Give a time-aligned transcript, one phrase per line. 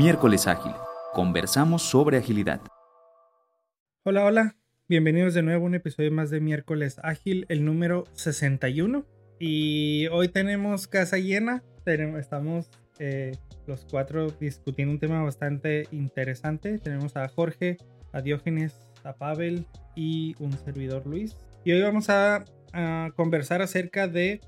[0.00, 0.72] Miércoles Ágil.
[1.12, 2.62] Conversamos sobre agilidad.
[4.02, 4.56] Hola, hola.
[4.88, 9.04] Bienvenidos de nuevo a un episodio más de Miércoles Ágil, el número 61.
[9.38, 11.62] Y hoy tenemos casa llena.
[11.84, 13.36] Estamos eh,
[13.66, 16.78] los cuatro discutiendo un tema bastante interesante.
[16.78, 17.76] Tenemos a Jorge,
[18.14, 18.72] a Diógenes,
[19.04, 21.36] a Pavel y un servidor Luis.
[21.62, 22.46] Y hoy vamos a,
[23.16, 24.40] conversar acerca de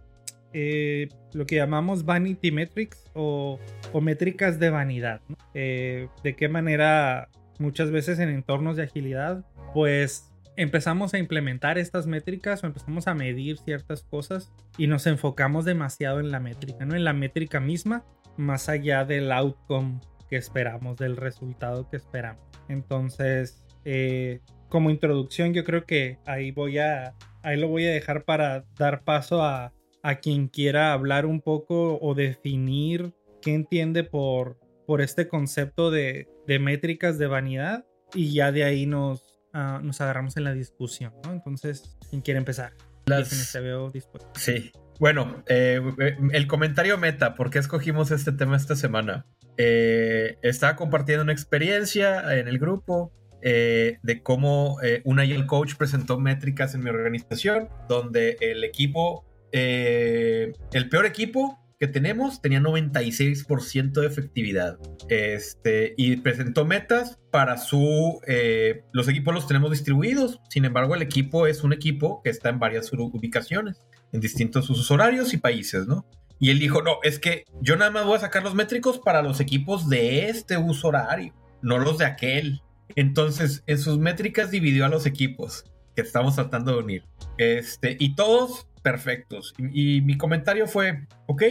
[0.52, 3.58] eh, lo que llamamos vanity metrics o,
[4.00, 5.20] métricas de vanidad.
[5.54, 12.06] Eh, de qué manera muchas veces en entornos de agilidad, pues empezamos a implementar estas
[12.06, 16.94] métricas o empezamos a medir ciertas cosas y nos enfocamos demasiado en la métrica, ¿no?
[16.94, 18.04] En la métrica misma,
[18.36, 22.44] más allá del outcome que esperamos, del resultado que esperamos.
[22.68, 28.24] Entonces, eh, como introducción, yo creo que ahí voy a, ahí lo voy a dejar
[28.24, 34.58] para dar paso a, a quien quiera hablar un poco o definir qué entiende por,
[34.86, 40.00] por este concepto de, de métricas de vanidad y ya de ahí nos, Ah, nos
[40.00, 41.32] agarramos en la discusión, ¿no?
[41.32, 42.72] Entonces, ¿quién quiere empezar?
[43.04, 43.52] Las...
[43.52, 44.30] veo dispuesto.
[44.38, 44.72] Sí.
[44.98, 49.26] Bueno, eh, eh, el comentario meta, ¿por qué escogimos este tema esta semana?
[49.58, 56.76] Eh, estaba compartiendo una experiencia en el grupo de cómo un Agile Coach presentó métricas
[56.76, 64.78] en mi organización, donde el equipo, el peor equipo que tenemos tenía 96% de efectividad.
[65.08, 68.20] Este, y presentó metas para su...
[68.28, 72.50] Eh, los equipos los tenemos distribuidos, sin embargo el equipo es un equipo que está
[72.50, 76.06] en varias ubicaciones, en distintos usos horarios y países, ¿no?
[76.38, 79.20] Y él dijo, no, es que yo nada más voy a sacar los métricos para
[79.20, 82.62] los equipos de este uso horario, no los de aquel.
[82.94, 85.64] Entonces, en sus métricas dividió a los equipos
[85.94, 87.04] que estamos tratando de unir.
[87.38, 89.54] Este, y todos perfectos.
[89.58, 91.42] Y, mi comentario fue, ok,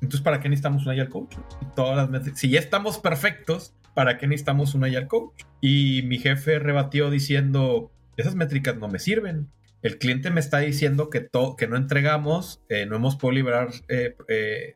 [0.00, 1.36] entonces ¿para qué necesitamos un Agile Coach?
[1.76, 5.42] todas las si ya estamos perfectos, ¿para qué necesitamos un Agile Coach?
[5.60, 9.48] Y mi jefe rebatió diciendo, esas métricas no me sirven.
[9.80, 14.16] El cliente me está diciendo que, que no entregamos, eh, no hemos podido liberar eh,
[14.26, 14.74] eh,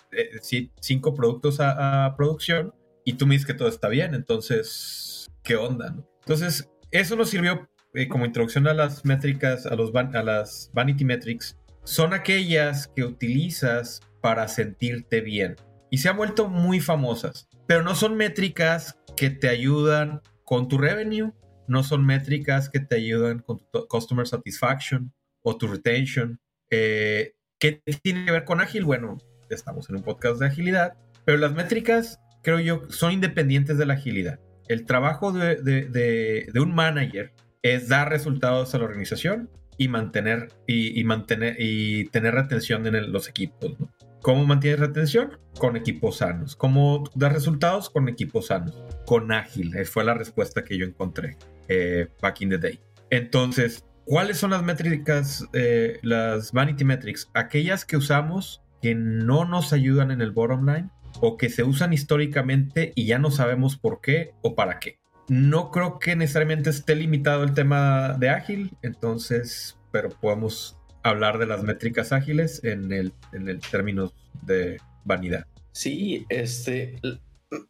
[0.81, 2.73] cinco productos a, producción
[3.05, 5.97] y tú me dices que todo está bien, entonces, ¿qué onda?
[6.21, 7.69] Entonces, eso nos sirvió
[8.09, 14.01] como introducción a las métricas, a, los a las vanity metrics, son aquellas que utilizas
[14.21, 15.57] para sentirte bien
[15.91, 20.79] y se han vuelto muy famosas, pero no son métricas que te ayudan con tu
[20.79, 21.33] revenue,
[21.69, 26.41] no son métricas que te ayudan con tu customer satisfaction o tu retention.
[26.71, 28.85] Eh, ¿Qué tiene que ver con ágil?
[28.85, 29.19] Bueno,
[29.51, 33.95] estamos en un podcast de agilidad, pero las métricas, creo yo, son independientes de la
[33.95, 34.41] agilidad.
[34.69, 37.33] El trabajo de, de un manager
[37.63, 43.29] es dar resultados a la organización y mantener y, mantener y tener retención en los
[43.29, 43.77] equipos.
[44.21, 45.39] ¿Cómo mantienes retención?
[45.59, 46.55] Con equipos sanos.
[46.55, 47.91] ¿Cómo das resultados?
[47.91, 48.77] Con equipos sanos.
[49.05, 49.73] Con ágil.
[49.87, 51.37] fue la respuesta que yo encontré
[51.69, 52.79] eh, back in the day.
[53.11, 57.31] Entonces, ¿cuáles son las métricas, eh, las vanity metrics?
[57.35, 60.91] Aquellas que usamos que no nos ayudan en el bottom line
[61.21, 65.02] o que se usan históricamente y ya no sabemos por qué o para qué.
[65.33, 71.47] No creo que necesariamente esté limitado el tema de ágil, entonces, pero podemos hablar de
[71.47, 74.77] las métricas ágiles en el, en el términos de
[75.07, 75.47] vanidad.
[75.73, 77.01] Sí, este,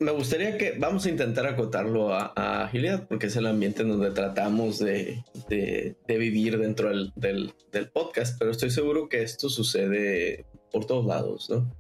[0.01, 4.11] me gustaría que vamos a intentar acotarlo a, agilidad, porque es el ambiente en donde
[4.11, 10.47] tratamos de, de, vivir dentro del, del, del, podcast, pero estoy seguro que esto sucede
[10.73, 11.73] por todos lados, ¿no?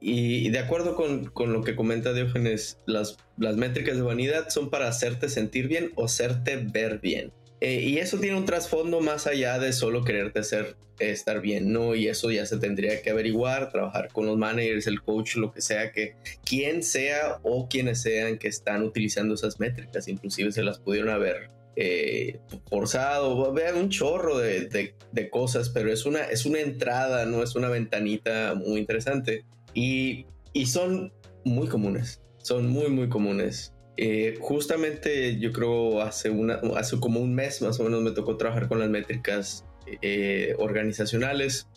[0.00, 4.70] Y, de acuerdo con, con, lo que comenta Diógenes, las, las métricas de vanidad son
[4.70, 7.32] para hacerte sentir bien o hacerte ver bien.
[7.60, 11.94] Eh, y eso tiene un trasfondo más allá de solo quererte hacer estar bien, ¿no?
[11.94, 15.60] Y eso ya se tendría que averiguar, trabajar con los managers, el coach, lo que
[15.60, 16.14] sea, que
[16.44, 21.50] quien sea o quienes sean que están utilizando esas métricas, inclusive se las pudieron haber
[21.76, 22.38] eh,
[22.68, 24.94] forzado, vean un chorro de,
[25.30, 29.44] cosas, pero es una, es una entrada, no es una ventanita muy interesante.
[29.74, 30.26] Y,
[30.66, 31.12] son
[31.44, 33.74] muy comunes, son muy, muy comunes.
[33.96, 38.36] Eh, justamente yo creo hace, una, hace como un mes más o menos me tocó
[38.36, 39.66] trabajar con las métricas
[40.00, 41.68] eh, organizacionales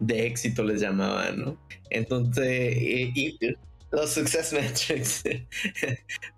[0.00, 1.60] de éxito les llamaban, ¿no?
[1.90, 3.38] Entonces, y,
[3.90, 5.22] los success metrics.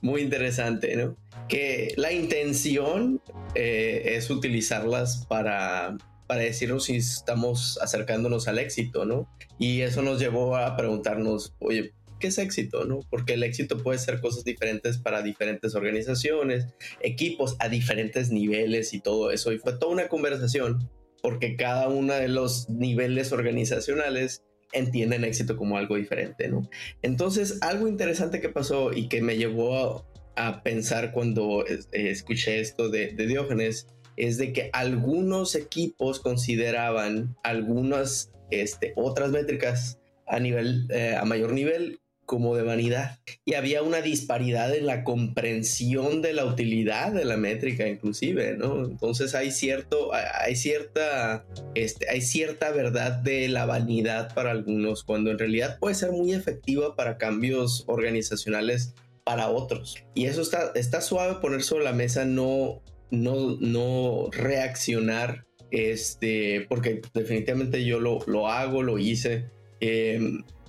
[0.00, 1.16] Muy interesante, ¿no?
[1.48, 3.20] Que la intención
[3.54, 9.28] eh, es utilizarlas para, para decirnos si estamos acercándonos al éxito, ¿no?
[9.58, 13.00] Y eso nos llevó a preguntarnos, oye, ¿qué es éxito, no?
[13.10, 16.66] Porque el éxito puede ser cosas diferentes para diferentes organizaciones,
[17.00, 19.52] equipos a diferentes niveles y todo eso.
[19.52, 20.88] Y fue toda una conversación
[21.22, 26.68] porque cada uno de los niveles organizacionales entienden éxito como algo diferente, ¿no?
[27.02, 30.06] Entonces, algo interesante que pasó y que me llevó
[30.36, 38.32] a, pensar cuando eh, escuché esto de, Diógenes es de que algunos equipos consideraban algunas
[38.50, 42.00] este, otras métricas a nivel, eh, a mayor nivel
[42.30, 43.18] como de vanidad.
[43.44, 48.84] Y había una disparidad en la comprensión de la utilidad de la métrica inclusive, ¿no?
[48.84, 51.44] Entonces hay cierto, hay cierta,
[51.74, 56.32] este, hay cierta verdad de la vanidad para algunos, cuando en realidad puede ser muy
[56.32, 58.94] efectiva para cambios organizacionales
[59.24, 59.96] para otros.
[60.14, 62.80] Y eso está, está suave poner sobre la mesa, no,
[63.10, 69.46] no, no reaccionar, este, porque definitivamente yo lo, lo hago, lo hice.
[69.80, 70.20] Eh,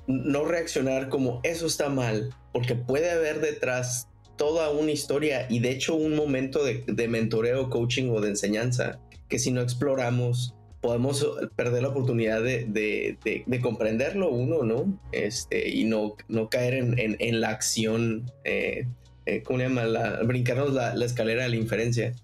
[0.07, 4.07] no reaccionar como eso está mal, porque puede haber detrás
[4.37, 8.99] toda una historia y de hecho un momento de, mentoreo, coaching o de enseñanza
[9.29, 11.23] que si no exploramos podemos
[11.55, 14.99] perder la oportunidad de, comprenderlo uno, ¿no?
[15.11, 18.87] Este, y no, no caer en, la acción, eh,
[19.27, 19.85] eh, ¿cómo le llama?
[20.23, 22.15] brincarnos la, escalera de la inferencia.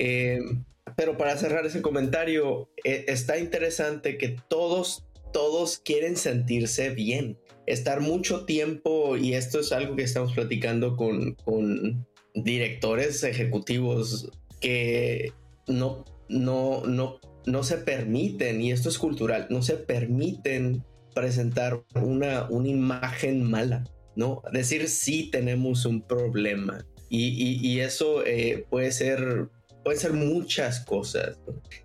[0.00, 0.40] Eh,
[0.96, 5.04] pero para cerrar ese comentario, está interesante que todos
[5.34, 7.36] todos quieren sentirse bien.
[7.66, 15.32] Estar mucho tiempo, y esto es algo que estamos platicando con, con directores ejecutivos que
[15.66, 20.84] no, no, no, no se permiten, y esto es cultural, no se permiten
[21.14, 23.84] presentar una, una imagen mala,
[24.14, 24.40] ¿no?
[24.52, 26.86] Decir sí tenemos un problema.
[27.10, 29.48] Y, eso eh, puede ser
[29.94, 31.38] ser muchas cosas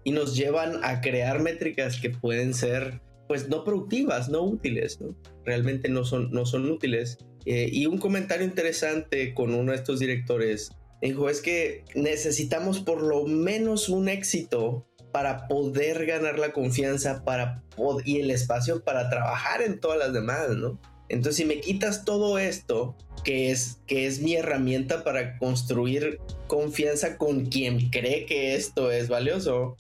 [0.04, 4.98] y nos llevan a crear métricas que pueden ser pues no productivas, no útiles.
[5.46, 7.20] Realmente no son, no son útiles.
[7.46, 10.72] Eh, y un comentario interesante con uno de estos directores
[11.02, 17.64] dijo es que necesitamos por lo menos un éxito para poder ganar la confianza para
[18.04, 20.80] y el espacio para trabajar en todas las demás, ¿no?
[21.08, 27.18] Entonces, si me quitas todo esto, que es, que es mi herramienta para construir confianza
[27.18, 29.78] con quien cree que esto es valioso,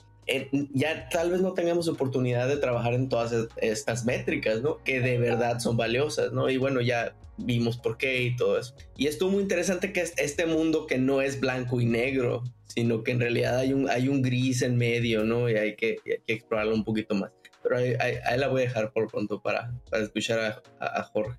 [0.73, 4.77] ya tal vez no tengamos oportunidad de trabajar en todas estas métricas, ¿no?
[4.83, 6.49] Que de verdad son valiosas, ¿no?
[6.49, 8.75] Y bueno, ya vimos por qué y todo eso.
[8.97, 13.11] Y estuvo muy interesante que este mundo que no es blanco y negro, sino que
[13.11, 15.49] en realidad hay un, hay un gris en medio, ¿no?
[15.49, 15.97] Y hay que,
[16.27, 17.31] explorarlo un poquito más.
[17.63, 17.95] Pero ahí,
[18.37, 21.37] la voy a dejar por pronto para, para escuchar a, Jorge.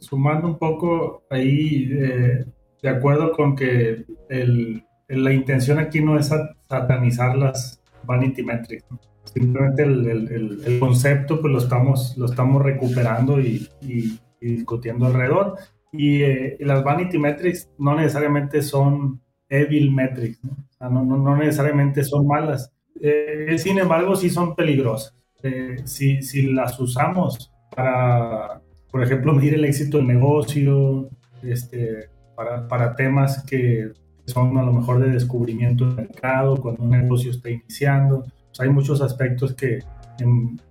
[0.00, 2.44] Sumando un poco ahí, eh,
[2.82, 6.30] de acuerdo con que el, la intención aquí no es
[6.68, 8.84] satanizar las, vanity metrics.
[9.24, 15.56] Simplemente el, el, concepto pues lo estamos, lo estamos recuperando y, y, discutiendo alrededor.
[15.92, 20.40] Eh, y, las vanity metrics no necesariamente son evil metrics,
[20.80, 22.72] no, no, no, necesariamente son malas.
[23.00, 25.14] Eh, sin embargo, sí son peligrosas.
[25.42, 28.60] Eh, si, si las usamos para,
[28.90, 31.10] por ejemplo, medir el éxito del negocio,
[31.42, 33.92] este, para, para temas que
[34.26, 38.24] son a lo mejor de descubrimiento del mercado, cuando un negocio está iniciando.
[38.56, 39.80] Pues, hay muchos aspectos que,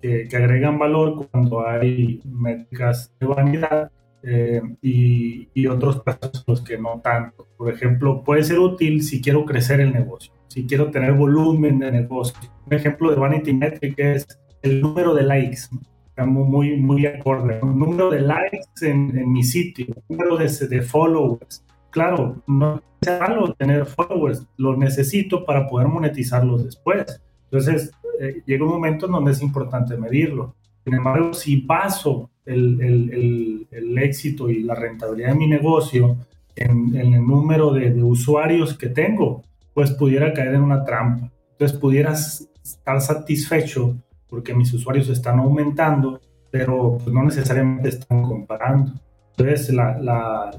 [0.02, 3.92] que, agregan valor cuando hay métricas de vanidad
[4.24, 7.48] eh, y, y, otros casos los que no tanto.
[7.58, 11.92] Por ejemplo, puede ser útil si quiero crecer el negocio, si quiero tener volumen de
[11.92, 12.36] negocio.
[12.66, 14.28] Un ejemplo de vanity metric es
[14.64, 15.62] el número de likes.
[16.08, 17.60] Estamos muy, muy acorde.
[17.62, 21.64] Un número de likes en, en mi sitio, número de, de followers,
[21.96, 27.22] claro, no es malo tener followers, los necesito para poder monetizarlos después.
[27.46, 30.56] Entonces, eh, llega un momento en donde es importante medirlo.
[30.84, 33.66] Sin embargo, si baso el,
[33.98, 36.18] éxito y la rentabilidad de mi negocio
[36.58, 41.32] en, el número de, usuarios que tengo, pues pudiera caer en una trampa.
[41.54, 43.96] Entonces, pudieras estar satisfecho
[44.28, 46.20] porque mis usuarios están aumentando,
[46.52, 48.92] pero pues, no necesariamente están comparando.
[49.38, 50.52] Entonces, la,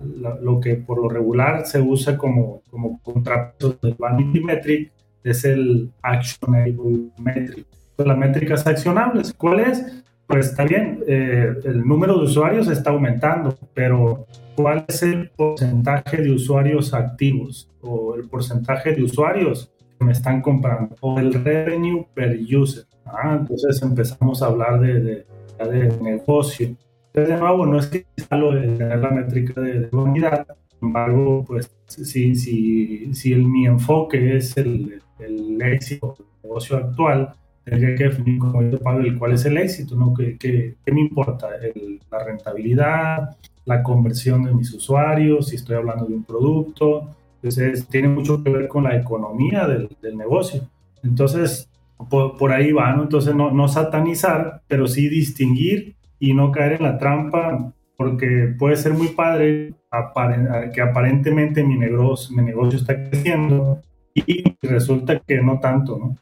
[0.42, 4.92] lo que por lo regular se usa como, como contrato de Vanity Metric
[5.25, 7.66] es el Actionable Metric.
[7.97, 10.04] las métricas accionables, ¿cuál es?
[10.26, 16.18] Pues está bien, eh, el número de usuarios está aumentando, pero ¿cuál es el porcentaje
[16.18, 22.06] de usuarios activos o el porcentaje de usuarios que me están comprando o el revenue
[22.12, 22.85] per user?
[23.06, 25.25] Ah, entonces empezamos a hablar de, de,
[25.59, 26.76] de negocio
[27.25, 31.70] de nuevo, no es que lo de tener la métrica de, unidad, sin embargo, pues
[31.87, 37.32] si, si, si el, mi enfoque es el, el éxito del negocio actual,
[37.64, 40.12] tendría que definir, como yo Pablo, cuál es el éxito, ¿no?
[40.14, 41.49] ¿Qué, qué, qué me importa?
[42.11, 47.11] la rentabilidad, la conversión de mis usuarios, si estoy hablando de un producto.
[47.37, 50.68] Entonces, tiene mucho que ver con la economía del, del negocio.
[51.02, 51.68] Entonces,
[52.08, 53.02] por, ahí va, ¿no?
[53.02, 58.76] Entonces no, no satanizar, pero sí distinguir y no caer en la trampa, porque puede
[58.76, 59.75] ser muy padre
[60.73, 63.80] que aparentemente mi negocio, mi negocio está creciendo
[64.14, 66.16] y resulta que no tanto, ¿no?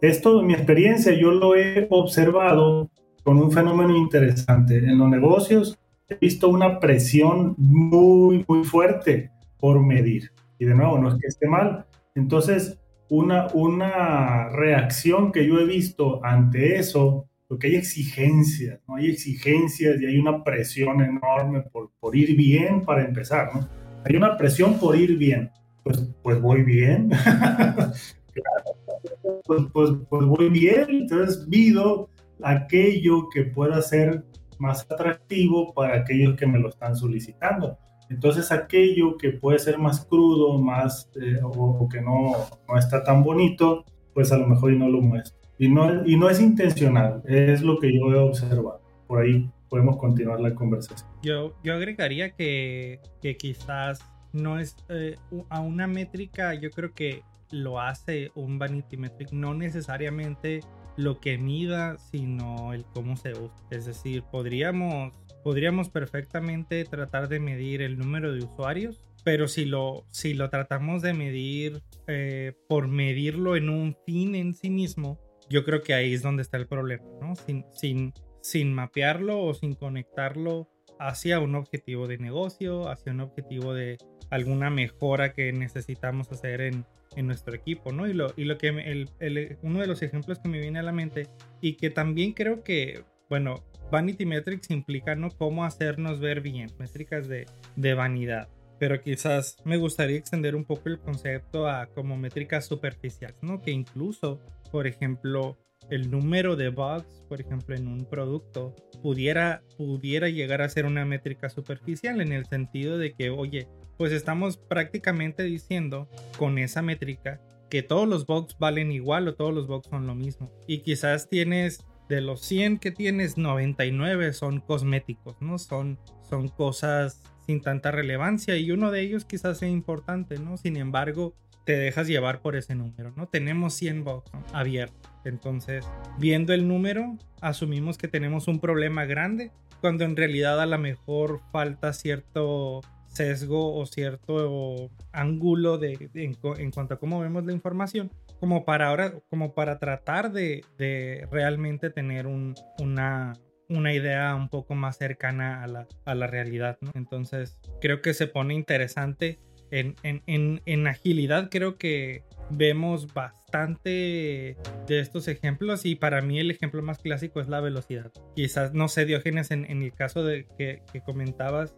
[0.00, 2.90] Esto, mi experiencia, yo lo he observado
[3.22, 4.78] con un fenómeno interesante.
[4.78, 10.32] En los negocios he visto una presión muy, muy fuerte por medir.
[10.58, 11.86] Y de nuevo, no es que esté mal.
[12.14, 18.96] Entonces, una, una reacción que yo he visto ante eso, porque hay exigencias, ¿no?
[18.96, 23.68] Hay exigencias y hay una presión enorme por, por ir bien para empezar, ¿no?
[24.04, 25.50] Hay una presión por ir bien.
[25.82, 27.10] Pues, pues voy bien.
[29.44, 30.86] pues, pues, pues voy bien.
[30.88, 32.10] Entonces, vido
[32.42, 34.24] aquello que pueda ser
[34.58, 37.78] más atractivo para aquellos que me lo están solicitando.
[38.08, 42.34] Entonces aquello que puede ser más crudo, más eh, o, que no,
[42.68, 43.84] no, está tan bonito,
[44.14, 45.36] pues a lo mejor y no lo muestro.
[45.58, 48.80] Y no, y no es intencional, es lo que yo he observado.
[49.06, 51.08] Por ahí podemos continuar la conversación.
[51.22, 54.00] Yo, yo agregaría que, que quizás
[54.32, 55.16] no es eh,
[55.48, 60.60] a una métrica, yo creo que lo hace un vanity metric, no necesariamente
[60.96, 63.54] lo que mida, sino el cómo se usa.
[63.70, 65.12] Es decir, podríamos
[65.46, 71.02] podríamos perfectamente tratar de medir el número de usuarios, pero si lo, si lo tratamos
[71.02, 76.14] de medir eh, por medirlo en un fin en sí mismo, yo creo que ahí
[76.14, 77.36] es donde está el problema, ¿no?
[77.36, 83.74] Sin, sin, sin mapearlo o sin conectarlo hacia un objetivo de negocio, hacia un objetivo
[83.74, 83.98] de
[84.30, 86.84] alguna mejora que necesitamos hacer en,
[87.16, 88.06] en nuestro equipo, ¿no?
[88.06, 90.82] Y lo, y lo que el, el, uno de los ejemplos que me viene a
[90.82, 91.28] la mente
[91.60, 95.30] y que también creo que, bueno, Vanity Metrics implica ¿no?
[95.30, 98.48] cómo hacernos ver bien, métricas de, de vanidad.
[98.78, 103.62] Pero quizás me gustaría extender un poco el concepto a como métricas superficiales, ¿no?
[103.62, 104.40] Que incluso,
[104.76, 105.56] por ejemplo,
[105.88, 111.06] el número de bugs, por ejemplo, en un producto, pudiera, pudiera llegar a ser una
[111.06, 117.40] métrica superficial en el sentido de que, oye, pues estamos prácticamente diciendo con esa métrica
[117.70, 120.52] que todos los bugs valen igual o todos los bugs son lo mismo.
[120.66, 125.58] Y quizás tienes de los 100 que tienes, 99 son cosméticos, ¿no?
[125.58, 130.58] Son, son cosas sin tanta relevancia y uno de ellos quizás sea importante, ¿no?
[130.58, 131.34] Sin embargo,
[131.66, 133.28] te dejas llevar por ese número, ¿no?
[133.28, 135.10] Tenemos 100 bugs abiertos.
[135.24, 135.84] Entonces,
[136.18, 141.40] viendo el número, asumimos que tenemos un problema grande, cuando en realidad a lo mejor
[141.50, 148.64] falta cierto sesgo o cierto ángulo de, en cuanto a cómo vemos la información como
[148.64, 153.32] para ahora, como para tratar de, realmente tener una,
[153.68, 156.78] una idea un poco más cercana a la, a la realidad.
[156.94, 159.40] Entonces, creo que se pone interesante.
[159.70, 164.56] En, en, en, agilidad creo que vemos bastante
[164.86, 168.12] de estos ejemplos y para mí el ejemplo más clásico es la velocidad.
[168.34, 171.74] Quizás, no sé, Diógenes, en, el caso de que, que comentabas,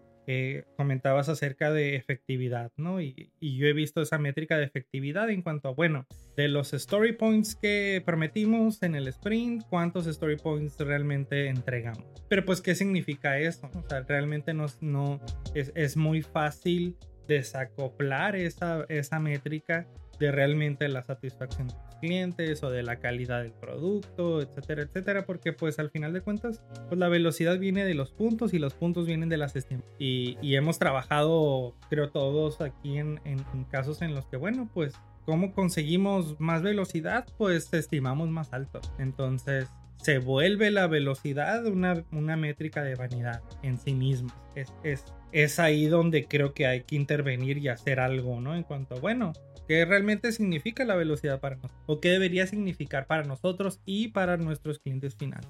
[0.77, 3.01] comentabas acerca de efectividad, ¿no?
[3.01, 7.15] Y, yo he visto esa métrica de efectividad en cuanto a, bueno, de los story
[7.15, 12.05] points que prometimos en el sprint, cuántos story points realmente entregamos.
[12.29, 13.71] Pero pues, ¿qué significa eso?
[13.75, 15.21] O sea, realmente no, no
[15.55, 16.97] es, es muy fácil
[17.29, 19.87] desacoplar esa, esa métrica
[20.19, 25.25] de realmente la satisfacción de los clientes o de la calidad del producto, etcétera, etcétera,
[25.27, 28.75] porque pues al final de cuentas, pues la velocidad viene de los puntos y los
[28.75, 29.95] puntos vienen de las estimaciones.
[29.99, 33.39] Y, y, hemos trabajado, creo todos aquí en, en,
[33.71, 34.95] casos en los que, bueno, pues
[35.25, 37.27] ¿cómo conseguimos más velocidad?
[37.37, 38.81] Pues estimamos más alto.
[38.99, 39.69] Entonces,
[39.99, 44.31] se vuelve la velocidad una, una métrica de vanidad en sí mismo.
[44.55, 48.55] Es, es, es ahí donde creo que hay que intervenir y hacer algo, ¿no?
[48.55, 49.33] En cuanto, bueno,
[49.67, 51.83] ¿qué realmente significa la velocidad para nosotros?
[51.87, 55.49] ¿O qué debería significar para nosotros y para nuestros clientes finales?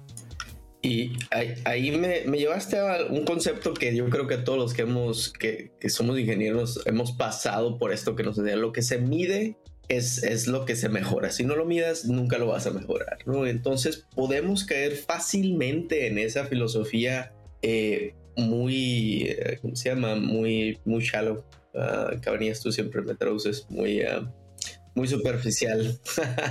[0.81, 1.11] Y
[1.65, 5.33] ahí, me, me, llevaste a un concepto que yo creo que todos los que hemos,
[5.33, 8.55] que, que somos ingenieros, hemos pasado por esto que nos enseña.
[8.55, 9.57] Lo que se mide
[9.89, 11.31] es, es, lo que se mejora.
[11.31, 13.45] Si no lo midas, nunca lo vas a mejorar, ¿no?
[13.45, 20.15] Entonces podemos caer fácilmente en esa filosofía eh, muy, eh, ¿cómo se llama?
[20.15, 21.43] Muy, muy shallow.
[21.73, 22.19] Uh,
[22.61, 24.27] tú siempre me traduces muy, uh,
[24.95, 25.99] muy superficial.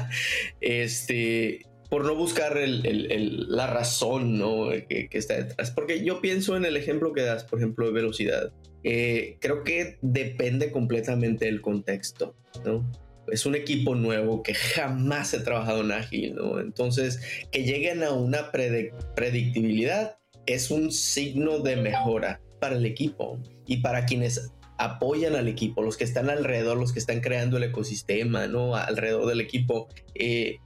[0.60, 4.68] este, por no buscar el, el, la razón ¿no?
[4.88, 5.70] que, que, está detrás.
[5.70, 8.52] Porque yo pienso en el ejemplo que das, por ejemplo, de velocidad.
[8.84, 12.90] Eh, creo que depende completamente del contexto, ¿no?
[13.30, 16.60] Es un equipo nuevo que jamás he trabajado en ágil, ¿no?
[16.60, 17.20] Entonces,
[17.50, 20.16] que lleguen a una predictibilidad
[20.48, 25.96] es un signo de mejora para el equipo y para quienes apoyan al equipo, los
[25.96, 28.76] que están alrededor, los que están creando el ecosistema, ¿no?
[28.76, 29.88] Alrededor del equipo.
[30.14, 30.58] Eh,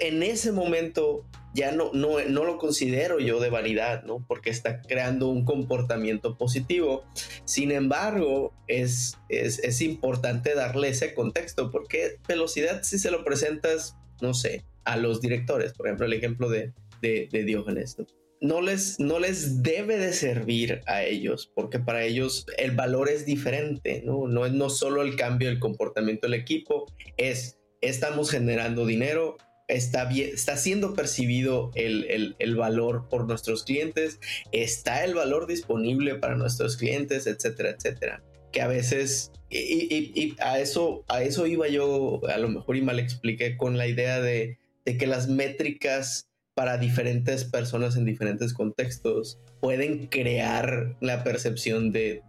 [0.00, 4.24] En ese momento ya no, no, no lo considero yo de vanidad, ¿no?
[4.28, 7.04] Porque está creando un comportamiento positivo.
[7.44, 14.34] Sin embargo, es, es, importante darle ese contexto, porque velocidad si se lo presentas, no
[14.34, 18.06] sé, a los directores, por ejemplo, el ejemplo de, de, de Diógenes, ¿no?
[18.40, 24.02] Les, no les debe de servir a ellos, porque para ellos el valor es diferente,
[24.04, 24.28] ¿no?
[24.28, 29.36] No es no solo el cambio del comportamiento del equipo, es estamos generando dinero,
[29.68, 34.20] está, está siendo percibido el, valor por nuestros clientes,
[34.52, 38.22] está el valor disponible para nuestros clientes, etcétera, etcétera.
[38.52, 42.98] Que a veces, y, a, eso, a eso iba yo, a lo mejor y mal
[42.98, 50.06] expliqué, con la idea de, que las métricas para diferentes personas en diferentes contextos pueden
[50.06, 52.22] crear la percepción de,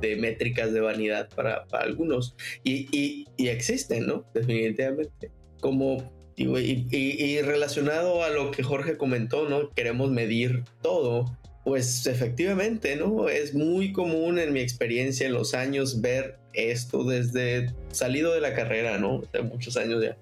[0.00, 2.36] métricas de vanidad para, algunos.
[2.64, 4.24] Y, y, existen, ¿no?
[4.34, 5.30] Definitivamente.
[5.60, 9.70] Como y, relacionado a lo que Jorge comentó, ¿no?
[9.70, 11.26] Queremos medir todo.
[11.64, 13.28] Pues efectivamente, ¿no?
[13.28, 18.54] Es muy común en mi experiencia en los años ver esto desde salido de la
[18.54, 19.20] carrera, ¿no?
[19.32, 20.16] De muchos años ya.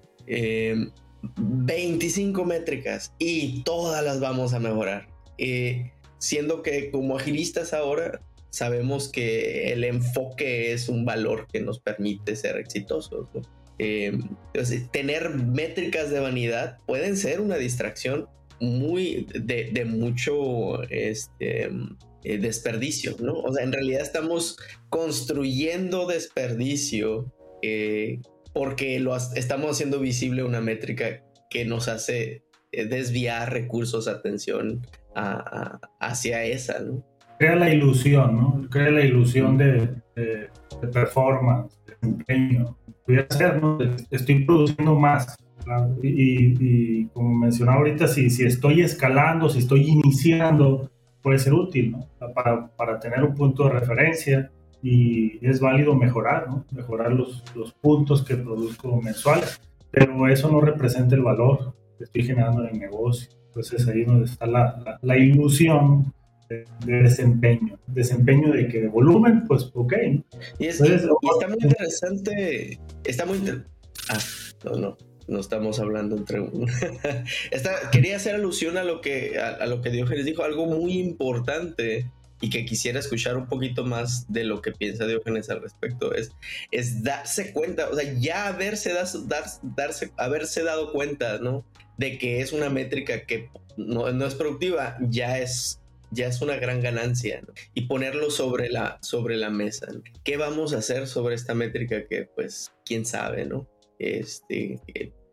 [1.37, 5.07] 25 em, métricas y todas las vamos a mejorar.
[5.37, 11.79] Eh, siendo que como agilistas ahora sabemos que el enfoque es un valor que nos
[11.79, 13.27] permite ser exitosos.
[13.77, 14.17] Eh,
[14.91, 18.27] tener métricas de vanidad pueden ser una distracción
[18.59, 21.69] muy de, mucho este,
[22.23, 23.33] eh, desperdicio, ¿no?
[23.35, 24.57] O sea, en realidad estamos
[24.89, 28.19] construyendo desperdicio eh,
[28.53, 34.85] porque lo estamos haciendo visible una métrica que nos hace desviar recursos, atención
[35.99, 37.03] hacia esa, ¿no?
[37.39, 38.69] Crea la ilusión, ¿no?
[38.69, 42.77] Crea la ilusión de, de performance, de desempeño,
[43.17, 43.61] hacer,
[44.11, 45.35] estoy produciendo más.
[46.01, 50.89] Y, como mencionaba ahorita, si, si estoy escalando, si estoy iniciando,
[51.21, 52.07] puede ser útil ¿no?
[52.33, 56.65] para, para, tener un punto de referencia y es válido mejorar, ¿no?
[56.71, 59.59] mejorar los, los puntos que produzco mensuales,
[59.91, 63.29] pero eso no representa el valor que estoy generando en el negocio.
[63.47, 66.13] Entonces ahí es donde está la, la ilusión
[66.49, 67.79] de, desempeño.
[67.87, 69.93] Desempeño de que de volumen, pues ok.
[70.59, 73.39] Y, está muy interesante, está muy
[74.09, 74.17] Ah,
[74.65, 76.65] no, no, no estamos hablando entre uno.
[77.91, 82.09] quería hacer alusión a lo que a, lo que Diógenes dijo, algo muy importante
[82.41, 86.31] y que quisiera escuchar un poquito más de lo que piensa Diógenes al respecto es,
[86.71, 91.65] es darse cuenta, o sea, ya haberse, darse, haberse dado cuenta, ¿no?
[91.97, 96.55] De que es una métrica que no, no es productiva, ya es ya es una
[96.55, 97.43] gran ganancia
[97.75, 99.87] y ponerlo sobre la, sobre la mesa.
[100.23, 103.69] ¿Qué vamos a hacer sobre esta métrica que pues quién sabe, ¿no?
[103.99, 104.79] Este,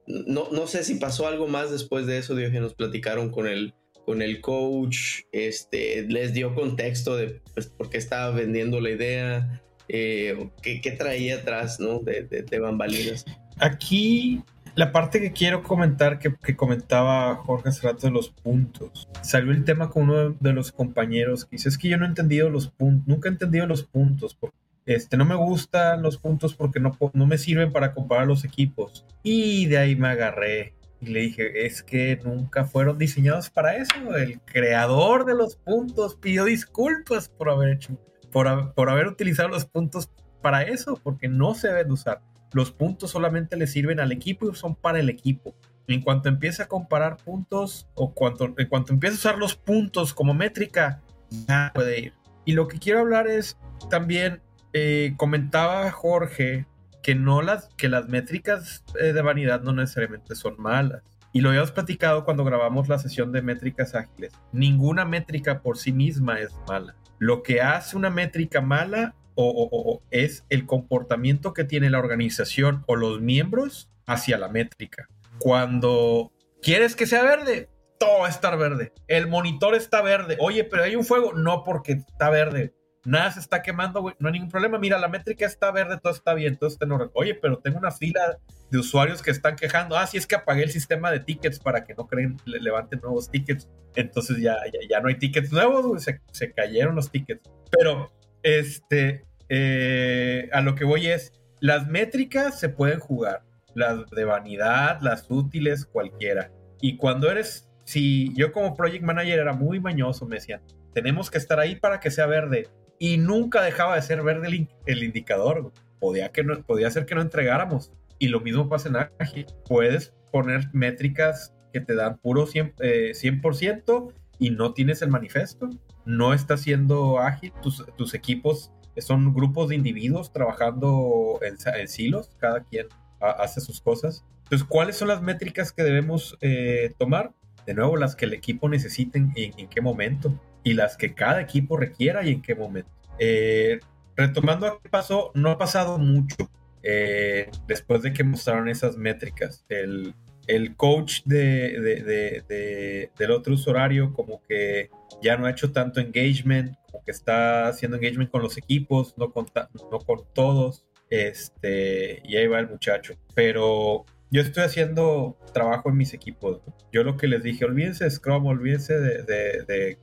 [0.07, 3.75] no, no sé si pasó algo más después de eso, nos platicaron con el,
[4.07, 9.61] con el coach, este, les dio contexto de pues, por qué estaba vendiendo la idea,
[9.88, 11.99] eh, qué, qué, traía atrás, ¿no?
[11.99, 13.27] De, de, de bambalinas.
[13.59, 14.42] Aquí
[14.77, 19.09] la parte que quiero comentar, que, comentaba Jorge hace rato de los puntos.
[19.23, 22.09] Salió el tema con uno de los compañeros que dice, es que yo no he
[22.09, 24.38] entendido los puntos, nunca he entendido los puntos.
[24.85, 29.07] Este, no me gustan los puntos porque no, no me sirven para comparar los equipos.
[29.23, 30.75] Y de ahí me agarré
[31.07, 33.95] y le dije, es que nunca fueron diseñados para eso.
[34.16, 37.99] El creador de los puntos pidió disculpas por haber hecho,
[38.33, 40.11] por, por haber utilizado los puntos
[40.42, 42.21] para eso, porque no se deben usar
[42.53, 45.55] los puntos solamente le sirven al equipo y son para el equipo.
[45.88, 50.14] En cuanto empieza a comparar puntos o cuanto, en cuanto empieza a usar los puntos
[50.14, 51.03] como métrica,
[51.47, 52.12] ya puede ir.
[52.45, 53.59] Y lo que quiero hablar es
[53.90, 54.40] también,
[54.73, 56.66] eh, comentaba Jorge
[57.07, 61.05] que, no las, que las métricas eh, de vanidad no necesariamente son malas.
[61.33, 64.33] Y lo habíamos platicado cuando grabamos la sesión de métricas ágiles.
[64.51, 66.97] Ninguna métrica por sí misma es mala.
[67.21, 72.97] Lo que hace una métrica mala o, es el comportamiento que tiene la organización o
[72.97, 75.07] los miembros hacia la métrica.
[75.38, 77.69] Cuando quieres que sea verde,
[78.01, 78.92] todo va a estar verde.
[79.07, 80.38] El monitor está verde.
[80.40, 81.35] Oye, pero hay un fuego.
[81.35, 82.75] No, porque está verde.
[83.07, 84.16] Nada se está quemando, güey.
[84.19, 84.79] No hay ningún problema.
[84.79, 87.09] Mira, la métrica está verde, todo está bien, todo está orden.
[87.14, 88.37] Oye, pero tengo una fila
[88.69, 89.97] de usuarios que están quejando.
[89.97, 93.01] Ah, sí, es que apagué el sistema de tickets para que no creen, le levanten
[93.01, 93.69] nuevos tickets.
[93.95, 97.49] Entonces ya, ya, ya no hay tickets nuevos, Se, se cayeron los tickets.
[97.71, 98.11] Pero
[98.42, 103.42] este, eh, a lo que voy es, las métricas se pueden jugar,
[103.75, 106.51] las de vanidad, las útiles, cualquiera.
[106.81, 110.61] Y cuando eres, si yo como project manager era muy mañoso, me decían,
[110.92, 112.69] tenemos que estar ahí para que sea verde.
[112.99, 115.73] Y nunca dejaba de ser verde el, indicador.
[116.01, 117.93] Podía, que no, podía ser que no entregáramos.
[118.19, 119.47] Y lo mismo pasa en Ágil.
[119.67, 125.71] Puedes poner métricas que te dan puro 100%, 100% y no tienes el manifiesto.
[126.05, 127.53] No estás siendo ágil.
[127.63, 132.87] Tus, equipos son grupos de individuos trabajando en, silos, cada quien
[133.21, 134.25] hace sus cosas.
[134.45, 137.33] Entonces, ¿cuáles son las métricas que debemos eh, tomar?
[137.67, 141.40] De nuevo, las que el equipo necesite en, en, qué momento y las que cada
[141.40, 142.90] equipo requiera y en qué momento.
[143.20, 143.79] Eh,
[144.16, 146.50] retomando a qué pasó, no ha pasado mucho
[146.83, 149.64] eh, después de que mostraron esas métricas.
[149.68, 150.12] El,
[150.48, 154.90] el coach de, de, de, del otro usuario como que
[155.22, 159.31] ya no ha hecho tanto engagement, como que está haciendo engagement con los equipos, no
[159.31, 159.46] con,
[159.92, 160.85] no con todos.
[161.11, 163.14] Este, y ahí va el muchacho.
[163.37, 166.61] Pero yo estoy haciendo trabajo en mis equipos.
[166.92, 169.98] Yo lo que les dije, olvídense de Scrum, olvídense de, de, de,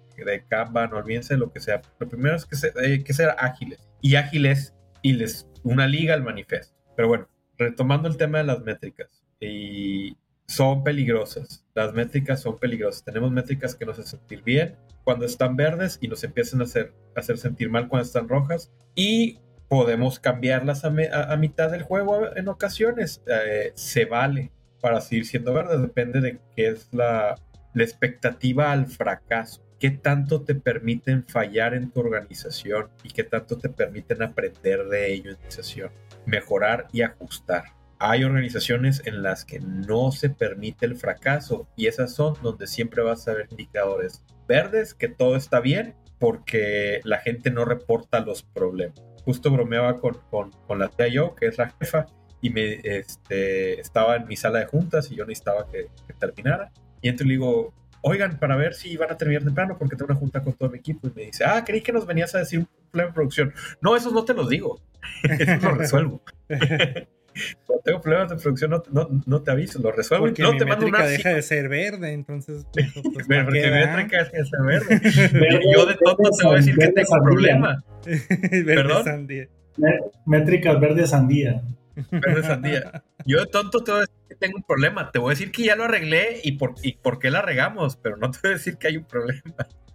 [0.48, 1.82] Kanban, olvídense de lo que sea.
[2.00, 3.80] Lo primero es que, eh, que ser ágiles.
[4.02, 6.76] Y ágiles y les una liga al manifiesto.
[6.96, 9.24] Pero bueno, retomando el tema de las métricas.
[9.40, 11.66] Y son peligrosas.
[11.74, 13.04] Las métricas son peligrosas.
[13.04, 16.94] Tenemos métricas que nos hacen sentir bien cuando están verdes y nos empiezan a hacer,
[17.16, 18.72] hacer sentir mal cuando están rojas.
[18.96, 20.92] Y podemos cambiarlas a,
[21.38, 23.24] mitad del juego en ocasiones.
[23.28, 25.82] Eh, se vale para seguir siendo verdes.
[25.82, 27.36] Depende de qué es la,
[27.74, 29.64] la expectativa al fracaso.
[29.80, 35.14] ¿Qué tanto te permiten fallar en tu organización y qué tanto te permiten aprender de
[35.14, 35.92] ello en tu organización?
[36.26, 37.66] Mejorar y ajustar
[38.06, 43.02] hay organizaciones en las que no se permite el fracaso y esas son donde siempre
[43.02, 48.44] vas a ver indicadores verdes, que todo está bien porque la gente no reporta los
[48.44, 49.02] problemas.
[49.24, 52.08] Justo bromeaba con, con, la tía yo, que es la jefa,
[52.42, 56.74] y me este, estaba en mi sala de juntas y yo necesitaba que, que terminara.
[57.02, 60.20] Y entonces le digo, oigan, para ver si van a terminar temprano porque tengo una
[60.20, 61.08] junta con todo mi equipo.
[61.08, 63.54] Y me dice, ah, creí que nos venías a decir un problema de producción.
[63.82, 64.80] No, esos no te los digo.
[65.24, 66.22] eso lo resuelvo.
[67.66, 70.28] Cuando tengo problemas de producción, no, no, no te aviso, lo resuelvo.
[70.28, 72.66] Porque no mi te mando una deja de ser verde, entonces.
[72.74, 75.62] Pues, pues, porque mi métrica deja de ser verde.
[75.76, 77.84] yo de todo te voy a decir que tengo un problema.
[78.66, 79.04] Perdón.
[79.04, 79.48] Sandía.
[80.26, 81.64] Métricas verde sandía.
[82.12, 83.04] Verde sandía.
[83.26, 85.12] Yo de tonto te voy a decir que tengo un problema.
[85.12, 87.98] Te voy a decir que ya lo arreglé y por, y por qué la regamos,
[87.98, 89.42] pero no te voy a decir que hay un problema.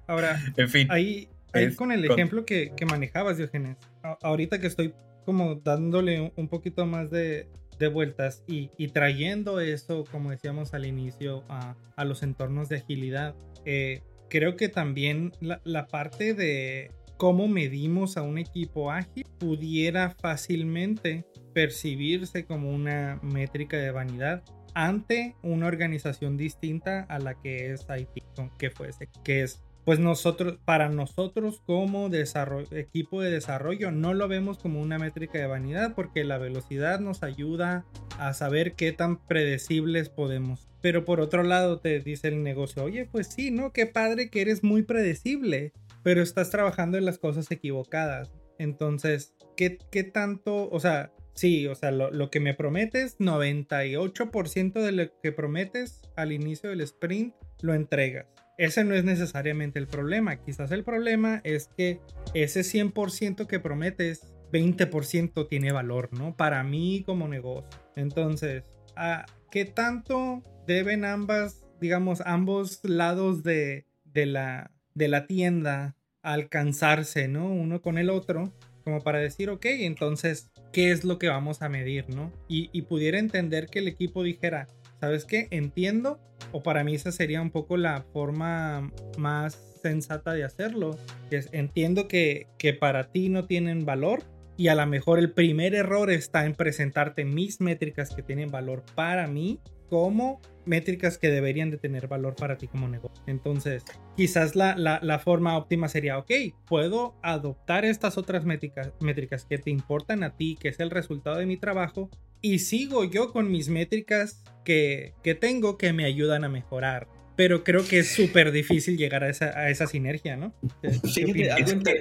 [0.07, 0.89] Ahora, en fin.
[0.91, 3.77] Ahí, ahí con el ejemplo que, que manejabas, Diógenes.
[4.23, 4.95] ahorita que estoy
[5.29, 7.51] como dándole un poquito más de,
[7.93, 13.37] vueltas y, trayendo eso, como decíamos al inicio, a, los entornos de agilidad.
[13.67, 21.27] Eh, creo que también la, parte de cómo medimos a un equipo ágil pudiera fácilmente
[21.53, 24.43] percibirse como una métrica de vanidad
[24.75, 28.25] ante una organización distinta a la que es IT,
[28.59, 34.59] que fuese, que es pues nosotros, para nosotros como equipo de desarrollo, no lo vemos
[34.59, 37.87] como una métrica de vanidad porque la velocidad nos ayuda
[38.19, 40.69] a saber qué tan predecibles podemos.
[40.83, 43.73] Pero por otro lado te dice el negocio, oye, pues sí, ¿no?
[43.73, 48.31] Qué padre que eres muy predecible, pero estás trabajando en las cosas equivocadas.
[48.59, 54.92] Entonces, ¿qué, qué tanto, o sea, sí, o sea, lo, que me prometes, 98% de
[54.92, 58.27] lo que prometes al inicio del sprint, lo entregas
[58.59, 60.37] ese no es necesariamente el problema.
[60.37, 62.01] Quizás el problema es que
[62.35, 66.37] ese 100% que prometes, 20% tiene valor, ¿no?
[66.37, 67.68] Para mí como negocio.
[67.94, 68.64] Entonces,
[68.96, 77.48] ¿a ¿qué tanto deben ambas, digamos, ambos lados de, la, de la tienda alcanzarse, ¿no?
[77.48, 78.53] Uno con el otro,
[78.88, 82.33] como para decir, ok, entonces, ¿qué es lo que vamos a medir, ¿no?
[82.48, 84.66] Y, pudiera entender que el equipo dijera,
[84.98, 85.46] ¿sabes qué?
[85.51, 86.18] Entiendo
[86.53, 90.96] o para mí esa sería un poco la forma más sensata de hacerlo.
[91.31, 94.22] Es, entiendo que, que para ti no tienen valor
[94.57, 98.85] y a lo mejor el primer error está en presentarte mis métricas que tienen valor
[98.94, 103.22] para mí como métricas que deberían de tener valor para ti como negocio.
[103.27, 103.85] Entonces,
[104.16, 106.31] quizás la, la, forma óptima sería, ok,
[106.66, 111.38] puedo adoptar estas otras métricas, métricas que te importan a ti, que es el resultado
[111.38, 116.44] de mi trabajo, y sigo yo con mis métricas que, que tengo que me ayudan
[116.44, 117.09] a mejorar.
[117.38, 120.53] Pero creo que es súper difícil llegar a esa, a esa sinergia, ¿no?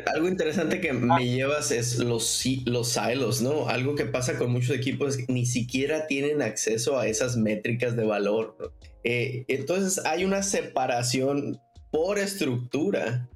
[0.07, 3.69] algo, interesante que me llevas es los, los silos, ¿no?
[3.69, 7.95] Algo que pasa con muchos equipos es que ni siquiera tienen acceso a esas métricas
[7.95, 8.73] de valor.
[9.03, 13.29] Eh, entonces hay una separación por estructura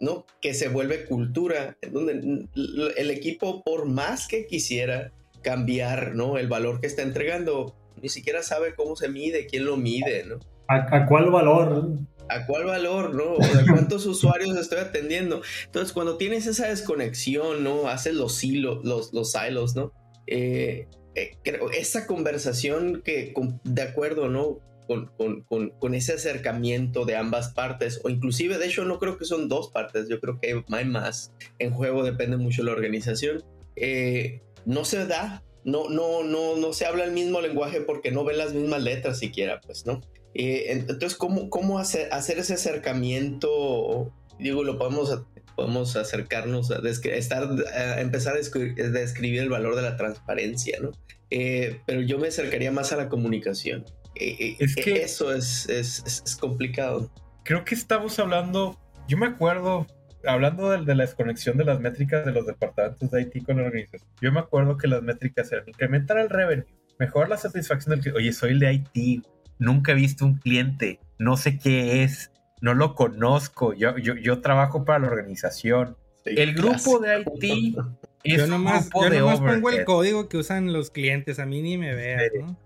[0.00, 0.26] ¿no?
[0.40, 2.48] que se vuelve cultura, donde
[2.96, 6.36] el equipo, por más que quisiera, cambiar, ¿no?
[6.36, 10.40] El valor que está entregando, ni siquiera sabe cómo se mide, quién lo mide, ¿no?
[10.68, 11.92] ¿A, cuál valor?
[12.28, 13.32] ¿A cuál valor, no?
[13.32, 13.38] O
[13.70, 15.40] ¿cuántos usuarios estoy atendiendo?
[15.64, 17.88] Entonces, cuando tienes esa desconexión, ¿no?
[17.88, 19.92] Haces los silos, los, los silos, ¿no?
[20.26, 23.32] Eh, eh, creo, esa conversación que,
[23.64, 24.60] de acuerdo, ¿no?
[24.86, 29.26] Con, con, con, ese acercamiento de ambas partes, o inclusive, de hecho, no creo que
[29.26, 33.44] son dos partes, yo creo que hay más en juego, depende mucho de la organización.
[33.76, 38.24] Eh, no se da, no, no, no, no se habla el mismo lenguaje porque no
[38.24, 40.00] ven las mismas letras siquiera, pues, ¿no?
[40.34, 44.12] Eh, entonces, ¿cómo, cómo hacer, hacer ese acercamiento?
[44.38, 45.22] Digo, lo podemos,
[45.56, 50.92] podemos acercarnos a, estar, a empezar a describir el valor de la transparencia, ¿no?
[51.30, 53.84] Eh, pero yo me acercaría más a la comunicación.
[54.14, 57.10] es que eso es, es, es complicado.
[57.44, 59.86] Creo que estamos hablando, yo me acuerdo,
[60.26, 64.10] hablando de, la desconexión de las métricas de los departamentos de IT con la organización,
[64.20, 66.66] yo me acuerdo que las métricas eran incrementar el revenue,
[66.98, 68.18] mejorar la satisfacción del cliente.
[68.20, 69.26] Oye, soy el de IT,
[69.58, 74.40] nunca he visto un cliente, no sé qué es, no lo conozco, yo, yo, yo
[74.40, 75.96] trabajo para la organización.
[76.24, 77.76] el grupo de IT
[78.24, 81.46] es yo nomás, un grupo yo nomás pongo el código que usan los clientes, a
[81.46, 82.58] mí ni me veas, ¿no?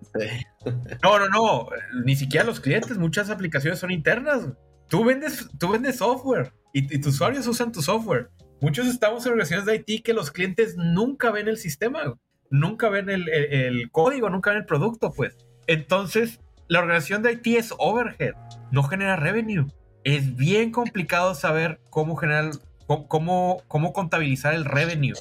[1.03, 1.69] No, no, no,
[2.05, 4.49] ni siquiera los clientes, muchas aplicaciones son internas.
[4.89, 8.29] Tú vendes, tú vendes software y, tus usuarios usan tu software.
[8.61, 12.15] Muchos estamos en organizaciones de IT que los clientes nunca ven el sistema,
[12.51, 15.37] nunca ven el, código, nunca ven el producto, pues.
[15.67, 16.41] Entonces,
[16.73, 18.33] la organización de IT es overhead,
[18.71, 19.67] no genera revenue.
[20.05, 22.53] Es bien complicado saber cómo generar,
[22.87, 25.13] cómo, cómo, contabilizar el revenue.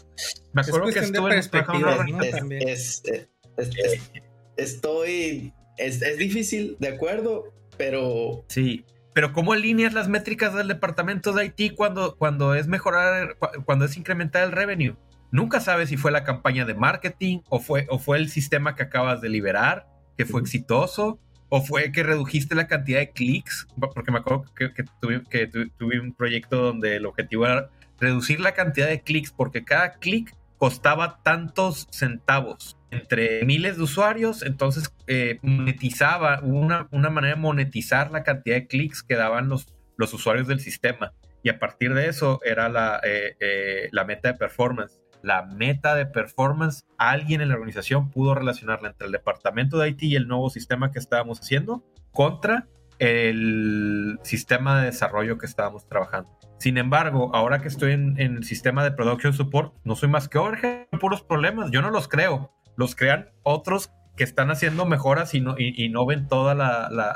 [0.54, 3.04] Me acuerdo que estuve en es,
[4.56, 8.46] estoy, es, es difícil, de acuerdo, pero...
[8.48, 13.36] Sí, pero ¿cómo alineas las métricas del departamento de IT cuando, cuando es mejorar,
[13.66, 14.96] cuando es incrementar el revenue?
[15.32, 18.84] Nunca sabes si fue la campaña de marketing o fue, o fue el sistema que
[18.84, 21.20] acabas de liberar, que fue exitoso,
[21.54, 24.70] o fue que redujiste la cantidad de clics, porque me acuerdo que,
[25.02, 29.66] tuve, que tuve un proyecto donde el objetivo era reducir la cantidad de clics, porque
[29.66, 37.36] cada clic costaba tantos centavos entre miles de usuarios, entonces eh, monetizaba, una, una manera
[37.36, 41.12] de monetizar la cantidad de clics que daban los, los usuarios del sistema.
[41.44, 45.01] Y a partir de eso era la, eh, eh, la meta de performance.
[45.24, 50.04] La meta de performance, alguien en la organización pudo relacionarla entre el departamento de IT
[50.04, 52.68] y el nuevo sistema que estábamos haciendo contra
[53.00, 56.30] el sistema de desarrollo que estábamos trabajando.
[56.60, 60.38] Sin embargo, ahora que estoy en, el sistema de production support, no soy más que
[60.38, 61.72] overhead, puros problemas.
[61.72, 66.28] Yo no los creo, los crean otros que están haciendo mejoras y no, y, ven
[66.28, 66.54] toda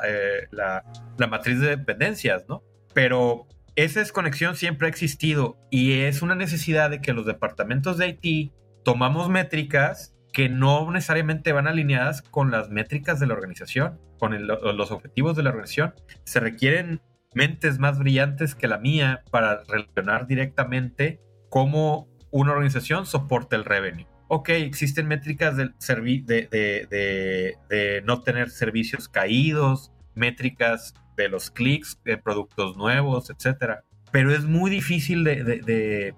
[0.08, 0.84] eh, la,
[1.18, 2.64] la, matriz de dependencias, ¿no?
[2.96, 8.18] Pero esa desconexión siempre ha existido y es una necesidad de que los departamentos de
[8.22, 14.48] IT tomamos métricas que no necesariamente van alineadas con las métricas de la organización, con
[14.48, 15.94] los objetivos de la organización.
[16.26, 17.02] Se requieren
[17.34, 24.08] mentes más brillantes que la mía para relacionar directamente cómo una organización soporta el revenue.
[24.28, 25.72] Ok, existen métricas de,
[27.70, 33.80] de, no tener servicios caídos, métricas de los clics, de productos nuevos, etc.
[34.12, 36.14] Pero es muy difícil de,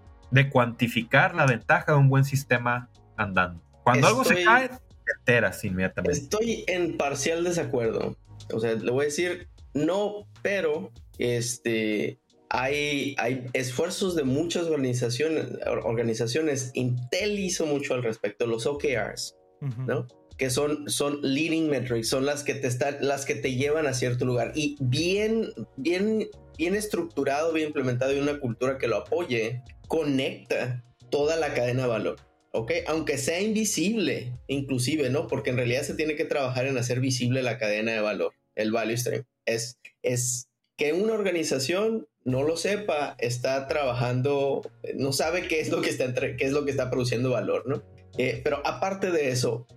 [0.52, 3.62] cuantificar la ventaja de un buen sistema andando.
[3.84, 6.20] Cuando algo se cae, te enteras inmediatamente.
[6.20, 8.18] Estoy en parcial desacuerdo.
[8.54, 15.48] O sea, le voy a decir no, pero este, hay, hay esfuerzos de muchas organizaciones,
[15.66, 16.72] organizaciones.
[16.74, 19.38] Intel hizo mucho al respecto, los OKRs,
[19.86, 20.08] ¿no?
[20.38, 23.94] Que son, son leading metrics, son las que te están, las que te llevan a
[23.94, 24.52] cierto lugar.
[24.56, 31.38] Y bien, bien, bien estructurado, bien implementado y una cultura que lo apoye, conecta toda
[31.38, 32.18] la cadena de valor.
[32.52, 32.72] ¿ok?
[32.88, 35.28] Aunque sea invisible, inclusive, ¿no?
[35.28, 38.72] Porque en realidad se tiene que trabajar en hacer visible la cadena de valor, el
[38.72, 39.26] value stream.
[39.46, 44.62] Es, es que una organización no lo sepa, está trabajando,
[44.96, 47.84] no sabe qué es lo que está, qué es lo que está produciendo valor, ¿no?
[48.18, 49.68] Eh, pero aparte de eso,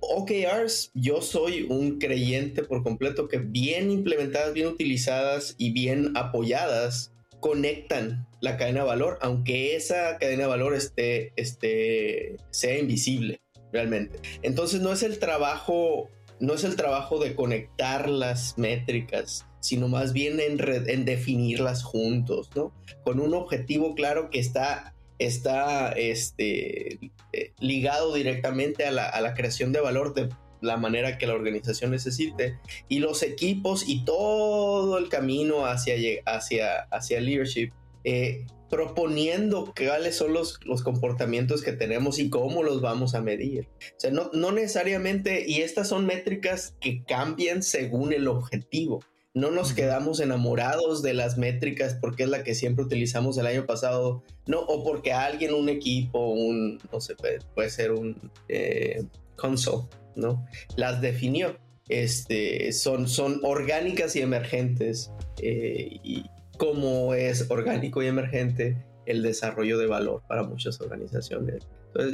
[0.00, 7.12] OKRs, yo soy un creyente por completo que bien implementadas, bien utilizadas y bien apoyadas,
[7.40, 13.40] conectan la cadena de valor, aunque esa cadena de valor esté, esté, sea invisible
[13.72, 14.18] realmente.
[14.42, 20.12] Entonces no es el trabajo, no es el trabajo de conectar las métricas, sino más
[20.12, 22.72] bien en, en definirlas juntos, ¿no?
[23.04, 26.98] Con un objetivo claro que está, está este,
[27.32, 30.30] eh, ligado directamente a la, a la creación de valor de
[30.60, 35.94] la manera que la organización necesite y los equipos y todo el camino hacia,
[36.26, 37.70] hacia, hacia leadership
[38.04, 43.68] eh, proponiendo cuáles son los, los, comportamientos que tenemos y cómo los vamos a medir.
[43.96, 49.00] O sea, no, no necesariamente, y estas son métricas que cambian según el objetivo
[49.34, 53.66] no nos quedamos enamorados de las métricas porque es la que siempre utilizamos el año
[53.66, 57.14] pasado, no, o porque alguien, un equipo, un, no sé,
[57.54, 59.04] puede, ser un eh,
[59.36, 59.84] console,
[60.16, 60.44] ¿no?
[60.76, 61.56] Las definió.
[61.88, 65.12] Este, son, son orgánicas y emergentes.
[65.42, 66.24] Eh, y
[66.58, 71.66] como es orgánico y emergente el desarrollo de valor para muchas organizaciones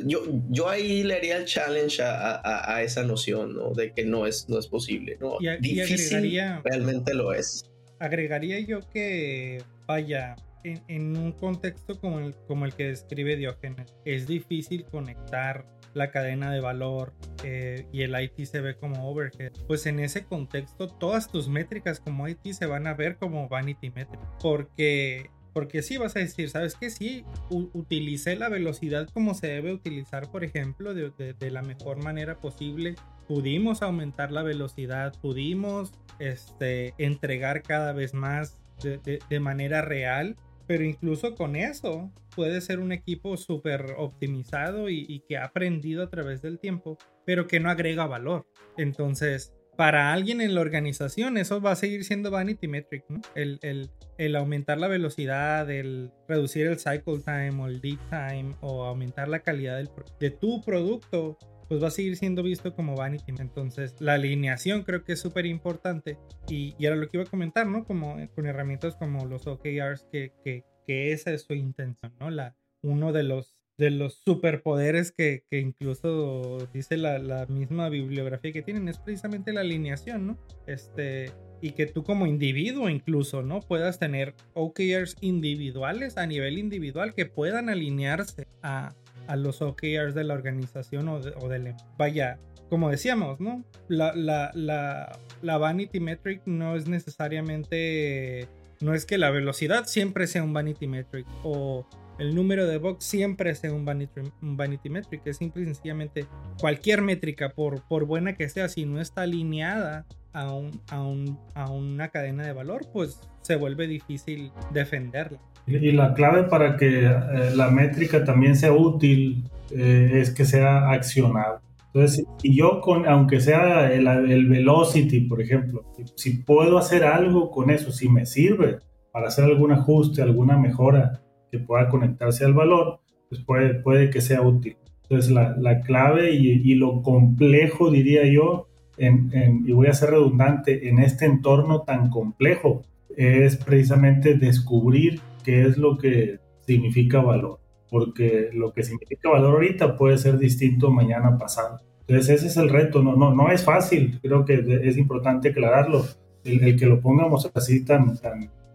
[0.05, 3.73] yo, yo ahí le haría el challenge a, esa noción, ¿no?
[3.73, 5.39] De que no es, no es posible, ¿no?
[5.61, 7.65] Difícil realmente lo es.
[7.99, 14.27] Agregaría yo que, vaya, en, un contexto como el, como el que describe Diógenes, es
[14.27, 19.87] difícil conectar la cadena de valor eh, y el IT se ve como overhead, pues
[19.87, 24.21] en ese contexto todas tus métricas como IT se van a ver como vanity metric,
[24.41, 26.90] porque porque sí vas a decir, ¿sabes qué?
[26.90, 32.95] Sí, utilicé la velocidad como se debe utilizar, por ejemplo, de, la mejor manera posible.
[33.27, 41.35] Pudimos aumentar la velocidad, pudimos este, entregar cada vez más de, manera real, pero incluso
[41.35, 46.42] con eso puede ser un equipo súper optimizado y, y que ha aprendido a través
[46.42, 48.47] del tiempo, pero que no agrega valor.
[48.77, 53.21] Entonces, para alguien en la organización eso va a seguir siendo vanity metric, ¿no?
[53.35, 58.55] El, el, el, aumentar la velocidad, el reducir el cycle time o el deep time
[58.61, 62.97] o aumentar la calidad del, de tu producto, pues va a seguir siendo visto como
[62.97, 63.33] vanity.
[63.39, 67.31] Entonces la alineación creo que es súper importante y, y, era lo que iba a
[67.31, 67.85] comentar, ¿no?
[67.85, 72.31] Como con herramientas como los OKRs, que, que, que esa es su intención, ¿no?
[72.31, 78.53] La, uno de los de los superpoderes que, que incluso dice la, la, misma bibliografía
[78.53, 80.39] que tienen es precisamente la alineación, ¿no?
[80.67, 83.61] Este, y que tú como individuo incluso, ¿no?
[83.61, 88.95] Puedas tener OKRs individuales a nivel individual que puedan alinearse a,
[89.27, 91.69] a los OKRs de la organización o, del...
[91.69, 92.39] Em, vaya,
[92.71, 93.62] como decíamos, ¿no?
[93.89, 98.49] La, la, la, la vanity metric no es necesariamente...
[98.81, 101.87] No es que la velocidad siempre sea un vanity metric o
[102.18, 105.22] el número de bugs siempre sea un vanity, un vanity metric.
[105.26, 106.26] Es simple y sencillamente
[106.61, 111.38] cualquier métrica, por, por buena que sea, si no está alineada a, un, a, un,
[111.55, 115.38] a una cadena de valor, pues se vuelve difícil defenderla.
[115.66, 120.90] Y la clave para que eh, la métrica también sea útil eh, es que sea
[120.90, 121.59] accionable.
[121.87, 125.83] Entonces, y yo con, aunque sea el, el, velocity, por ejemplo,
[126.14, 128.79] si puedo hacer algo con eso, si me sirve
[129.12, 134.21] para hacer algún ajuste, alguna mejora, que pueda conectarse al valor, pues puede, puede que
[134.21, 134.77] sea útil.
[135.03, 138.67] Entonces la, la clave y, y, lo complejo, diría yo,
[138.99, 142.83] y voy a ser redundante, en este entorno tan complejo,
[143.17, 147.61] es precisamente descubrir qué es lo que significa valor.
[147.89, 151.81] Porque lo que significa valor ahorita puede ser distinto mañana pasado.
[152.09, 156.05] Entonces ese es el reto, no, no, no es fácil, creo que es importante aclararlo.
[156.45, 158.17] El, que lo pongamos así tan,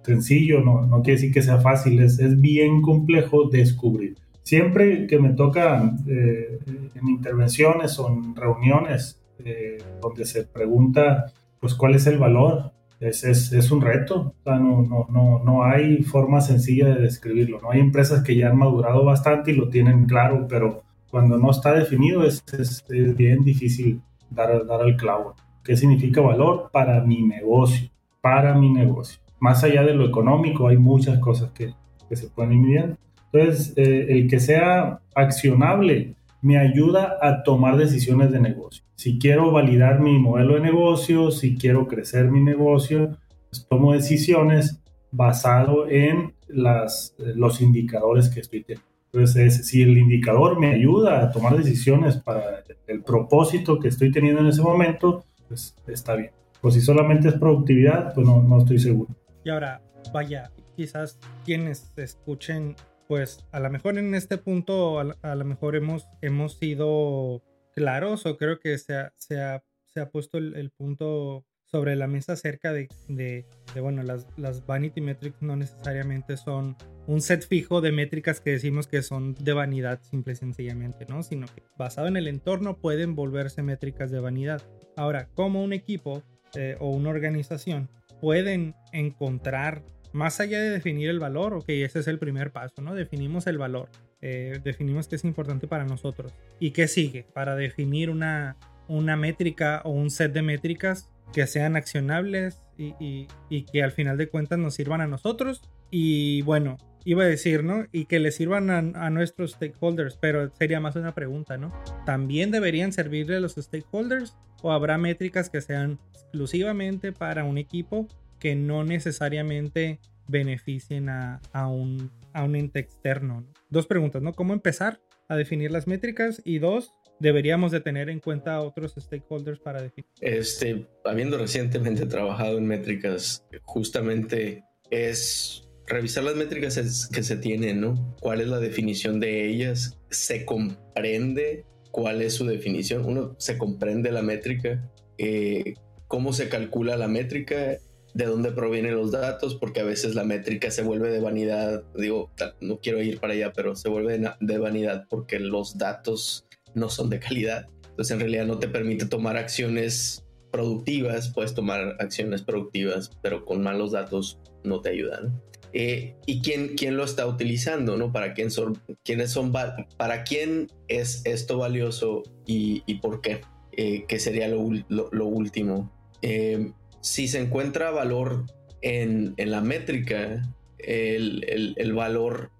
[0.03, 4.17] sencillo, no, no quiere decir que sea fácil, es, es bien complejo descubrir.
[4.43, 6.59] Siempre que me toca eh,
[6.95, 13.23] en intervenciones o en reuniones eh, donde se pregunta, pues, cuál es el valor, es,
[13.23, 17.59] es, es un reto, o sea, no, no, no, no hay forma sencilla de describirlo,
[17.61, 21.49] no hay empresas que ya han madurado bastante y lo tienen claro, pero cuando no
[21.49, 25.35] está definido es, es, es bien difícil dar, dar al clavo.
[25.63, 27.89] ¿Qué significa valor para mi negocio?
[28.21, 31.73] Para mi negocio más allá de lo económico, hay muchas cosas que,
[32.15, 32.97] se pueden ir midiendo.
[33.31, 38.83] Entonces, eh, el que sea accionable me ayuda a tomar decisiones de negocio.
[38.95, 43.17] Si quiero validar mi modelo de negocio, si quiero crecer mi negocio,
[43.49, 48.89] pues tomo decisiones basado en las, los indicadores que estoy teniendo.
[49.13, 54.41] Entonces, si el indicador me ayuda a tomar decisiones para el propósito que estoy teniendo
[54.41, 56.31] en ese momento, pues está bien.
[56.61, 59.09] O si solamente es productividad, pues no estoy seguro.
[59.43, 59.81] Y ahora,
[60.13, 62.75] vaya, quizás quienes escuchen,
[63.07, 68.37] pues a lo mejor en este punto, a, lo mejor hemos, hemos sido claros o
[68.37, 72.73] creo que se ha, se ha, se ha puesto el, punto sobre la mesa acerca
[72.73, 73.45] de, de,
[73.81, 76.75] bueno, las, las vanity metrics no necesariamente son
[77.07, 81.23] un set fijo de métricas que decimos que son de vanidad simple y sencillamente, ¿no?
[81.23, 84.61] Sino que basado en el entorno pueden volverse métricas de vanidad.
[84.95, 86.23] Ahora, como un equipo
[86.55, 87.89] eh, o una organización
[88.21, 92.95] pueden encontrar, más allá de definir el valor, ok, ese es el primer paso, ¿no?
[92.95, 93.89] Definimos el valor,
[94.21, 96.33] eh, definimos qué es importante para nosotros.
[96.59, 97.25] ¿Y qué sigue?
[97.33, 98.55] Para definir una,
[98.87, 103.27] una métrica o un set de métricas que sean accionables y,
[103.71, 105.61] que al final de cuentas nos sirvan a nosotros.
[105.89, 107.85] Y bueno, iba a decir, ¿no?
[107.91, 111.73] Y que le sirvan a, a, nuestros stakeholders, pero sería más una pregunta, ¿no?
[112.05, 118.07] ¿También deberían servirle a los stakeholders o habrá métricas que sean exclusivamente para un equipo
[118.39, 123.45] que no necesariamente beneficien a, un, a un ente externo.
[123.69, 124.33] Dos preguntas, ¿no?
[124.33, 126.41] ¿Cómo empezar a definir las métricas?
[126.43, 130.09] Y dos, deberíamos de tener en cuenta a otros stakeholders para definir?
[130.21, 138.15] Este, habiendo recientemente trabajado en métricas, justamente es revisar las métricas que se tienen, ¿no?
[138.19, 139.97] ¿Cuál es la definición de ellas?
[140.09, 143.05] ¿Se comprende cuál es su definición?
[143.05, 144.89] Uno, ¿se comprende la métrica?
[145.17, 145.75] Eh,
[146.07, 147.77] ¿Cómo se calcula la métrica?
[148.13, 149.55] ¿De dónde provienen los datos?
[149.55, 151.83] Porque a veces la métrica se vuelve de vanidad.
[151.95, 156.89] Digo, no quiero ir para allá, pero se vuelve de vanidad porque los datos no
[156.89, 157.67] son de calidad.
[157.89, 163.63] Entonces en realidad no te permite tomar acciones productivas, puedes tomar acciones productivas, pero con
[163.63, 165.41] malos datos no te ayudan.
[165.73, 168.11] Eh, y quién, quién lo está utilizando, ¿no?
[168.11, 173.41] Para quién son, quiénes son, para quién es esto valioso y, por qué,
[173.71, 175.91] eh, que sería lo, último.
[176.21, 178.45] Eh, si se encuentra valor
[178.81, 180.41] en, la métrica,
[180.77, 182.51] el, el valor,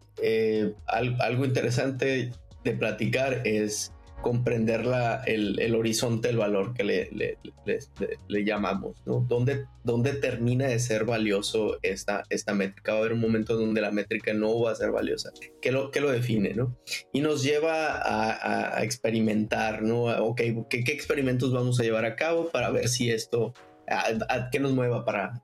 [0.87, 2.31] algo interesante
[2.63, 3.91] de platicar es
[4.21, 9.25] comprender la, el, el, horizonte del valor que le, le, llamamos, ¿no?
[9.27, 12.93] ¿Dónde, ¿Dónde, termina de ser valioso esta, esta métrica?
[12.93, 15.31] Va a haber un momento donde la métrica no va a ser valiosa.
[15.61, 16.77] ¿Qué lo, qué lo define, no?
[17.11, 20.05] Y nos lleva a, experimentar, ¿no?
[20.23, 23.53] Ok, ¿qué, ¿qué, experimentos vamos a llevar a cabo para ver si esto,
[23.87, 25.43] a, qué nos mueva para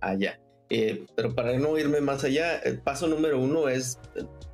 [0.00, 0.40] allá?
[0.70, 3.98] Eh, pero para no irme más allá, el paso número uno es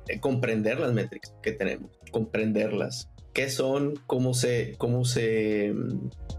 [0.07, 5.73] eh, comprender las métricas que tenemos, comprenderlas, qué son, cómo se, cómo se,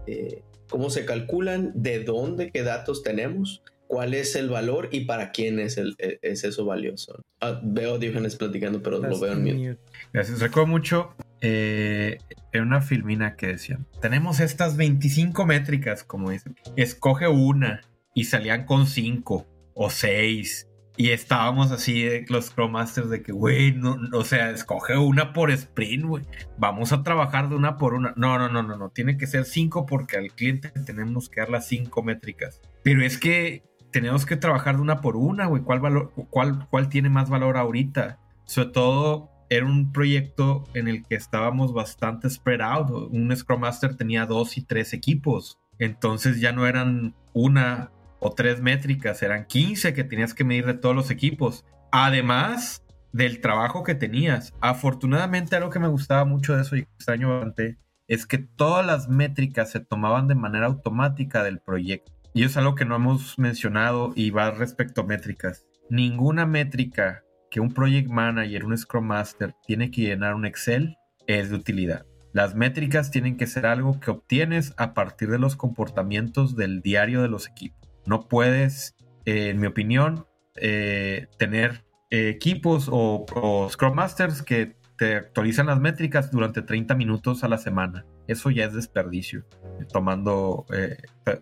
[0.07, 5.31] eh, cómo se calculan, de dónde, qué datos tenemos, cuál es el valor y para
[5.31, 7.23] quién es, el, e, es eso valioso.
[7.41, 9.79] Ah, veo a Diógenes platicando, pero lo veo en mute.
[10.11, 10.39] Gracias.
[10.39, 12.17] Recuerdo mucho eh,
[12.51, 17.81] en una filmina que decían, tenemos estas 25 métricas, como dicen, escoge una
[18.13, 23.73] y salían con 5 o 6 y estábamos así, los Scrum Masters, de que, güey,
[23.73, 26.25] no, o sea, escoge una por sprint, güey.
[26.57, 28.13] Vamos a trabajar de una por una.
[28.15, 28.89] No, no, no, no, no.
[28.89, 32.61] Tiene que ser cinco porque al cliente tenemos que dar las cinco métricas.
[32.83, 35.63] Pero es que tenemos que trabajar de una por una, güey.
[35.63, 38.19] ¿Cuál, cuál, ¿Cuál tiene más valor ahorita?
[38.45, 42.89] Sobre todo, era un proyecto en el que estábamos bastante spread out.
[42.89, 45.59] Un Scrum Master tenía dos y tres equipos.
[45.79, 47.91] Entonces ya no eran una
[48.23, 51.65] o tres métricas, eran 15 que tenías que medir de todos los equipos.
[51.91, 54.53] Además del trabajo que tenías.
[54.59, 59.07] Afortunadamente algo que me gustaba mucho de eso y extraño bastante es que todas las
[59.07, 62.11] métricas se tomaban de manera automática del proyecto.
[62.33, 65.65] Y es algo que no hemos mencionado y va respecto a métricas.
[65.89, 70.97] Ninguna métrica que un project manager, un scrum master tiene que llenar un Excel
[71.27, 72.05] es de utilidad.
[72.33, 77.21] Las métricas tienen que ser algo que obtienes a partir de los comportamientos del diario
[77.21, 77.82] de los equipos.
[78.05, 78.95] No puedes,
[79.25, 80.25] eh, en mi opinión,
[80.55, 87.43] eh, tener eh, equipos o, Scrum Masters que te actualizan las métricas durante 30 minutos
[87.43, 88.05] a la semana.
[88.27, 89.45] Eso ya es desperdicio,
[89.91, 90.65] tomando,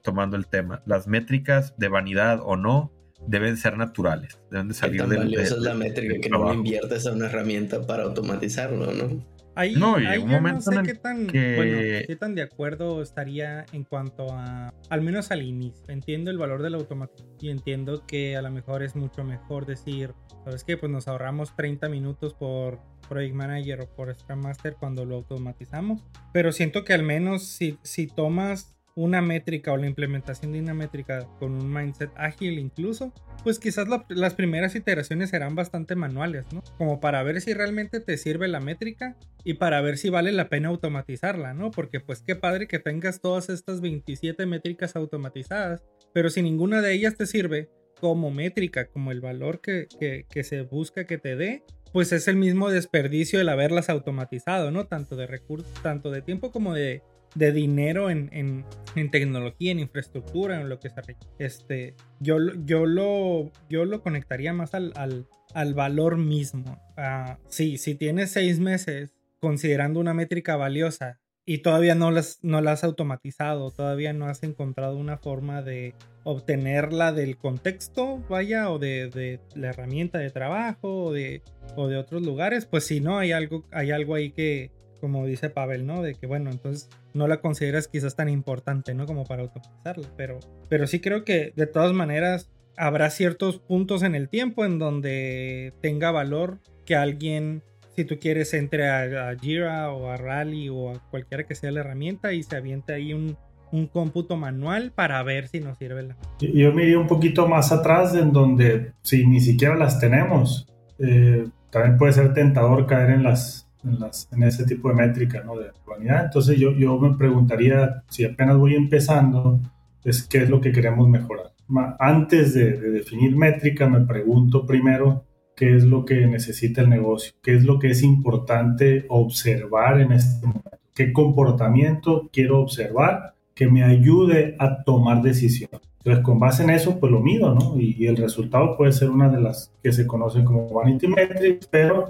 [0.01, 0.81] tomando el tema.
[0.87, 2.91] Las métricas de vanidad o no
[3.27, 7.27] deben ser naturales, deben de salir de, es la métrica que no inviertes en una
[7.27, 9.23] herramienta para automatizarlo, ¿no?
[9.55, 14.27] Ahí, no, un momento no sé qué tan, qué tan de acuerdo estaría en cuanto
[14.31, 15.83] a, al menos al inicio.
[15.87, 20.13] Entiendo el valor del automático y entiendo que a lo mejor es mucho mejor decir,
[20.45, 20.77] ¿sabes qué?
[20.77, 22.79] Pues nos ahorramos 30 minutos por
[23.09, 26.03] Project Manager o por Scrum Master cuando lo automatizamos.
[26.31, 30.73] Pero siento que al menos si, si tomas una métrica o la implementación de una
[30.73, 33.13] métrica con un mindset ágil incluso,
[33.43, 36.63] pues quizás las primeras iteraciones serán bastante manuales, ¿no?
[36.77, 40.49] Como para ver si realmente te sirve la métrica y para ver si vale la
[40.49, 41.71] pena automatizarla, ¿no?
[41.71, 45.83] Porque pues qué padre que tengas todas estas 27 métricas automatizadas,
[46.13, 47.69] pero si ninguna de ellas te sirve
[47.99, 49.87] como métrica, como el valor que,
[50.27, 54.87] que se busca que te dé, pues es el mismo desperdicio el haberlas automatizado, ¿no?
[54.87, 57.03] Tanto de recursos, tanto de tiempo como de,
[57.35, 58.65] de dinero en, en,
[58.95, 61.01] en, tecnología, en infraestructura, en lo que se
[61.39, 66.81] este yo, yo, lo, yo lo conectaría más al, al, al valor mismo.
[66.97, 72.61] Uh, sí, si tienes seis meses considerando una métrica valiosa y todavía no las, no
[72.61, 78.77] la has automatizado, todavía no has encontrado una forma de obtenerla del contexto, vaya, o
[78.77, 81.41] de, de la herramienta de trabajo, o de,
[81.75, 84.69] o de otros lugares, pues si no, hay algo, hay algo ahí que,
[85.01, 86.01] como dice Pavel, ¿no?
[86.01, 89.05] De que, bueno, entonces no la consideras quizás tan importante, ¿no?
[89.05, 90.39] Como para automatizarla, pero,
[90.69, 95.73] pero sí creo que de todas maneras habrá ciertos puntos en el tiempo en donde
[95.81, 97.63] tenga valor que alguien,
[97.95, 101.81] si tú quieres, entre a, Jira o a Rally o a cualquiera que sea la
[101.81, 103.37] herramienta y se aviente ahí un,
[103.71, 106.17] un cómputo manual para ver si nos sirve la.
[106.39, 110.67] Yo me iría un poquito más atrás en donde si ni siquiera las tenemos,
[110.99, 115.43] eh, también puede ser tentador caer en las en, las, en ese tipo de métrica
[115.43, 115.57] ¿no?
[115.57, 116.25] de vanidad.
[116.25, 119.59] Entonces yo, yo me preguntaría, si apenas voy empezando,
[120.03, 121.51] es qué es lo que queremos mejorar.
[121.99, 125.23] Antes de, de definir métrica, me pregunto primero
[125.55, 130.11] qué es lo que necesita el negocio, qué es lo que es importante observar en
[130.11, 135.81] este momento, qué comportamiento quiero observar que me ayude a tomar decisiones.
[135.99, 137.79] Entonces, con base en eso, pues lo mido, ¿no?
[137.79, 141.67] Y, y, el resultado puede ser una de las que se conocen como vanity metrics,
[141.67, 142.09] pero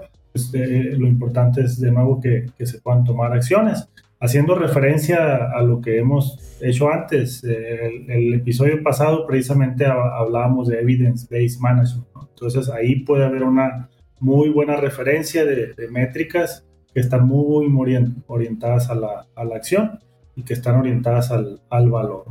[0.53, 3.87] eh, lo importante es de nuevo que, se puedan tomar acciones.
[4.19, 10.79] Haciendo referencia a lo que hemos hecho antes, eh, el, episodio pasado precisamente hablábamos de
[10.79, 12.07] evidence-based management.
[12.15, 12.29] ¿no?
[12.29, 17.97] Entonces ahí puede haber una muy buena referencia de, de métricas que están muy, muy
[18.27, 19.99] orientadas a la, a la, acción
[20.35, 22.25] y que están orientadas al, al valor.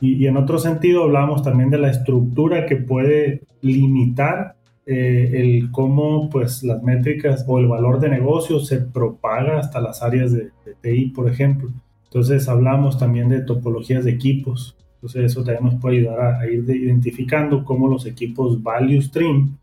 [0.00, 4.55] Y, y, en otro sentido hablábamos también de la estructura que puede limitar
[4.86, 10.02] eh, el cómo pues las métricas o el valor de negocio se propaga hasta las
[10.02, 11.70] áreas de, de, TI, por ejemplo.
[12.04, 14.76] Entonces hablamos también de topologías de equipos.
[14.94, 19.58] Entonces eso también nos puede ayudar a, a ir identificando cómo los equipos value stream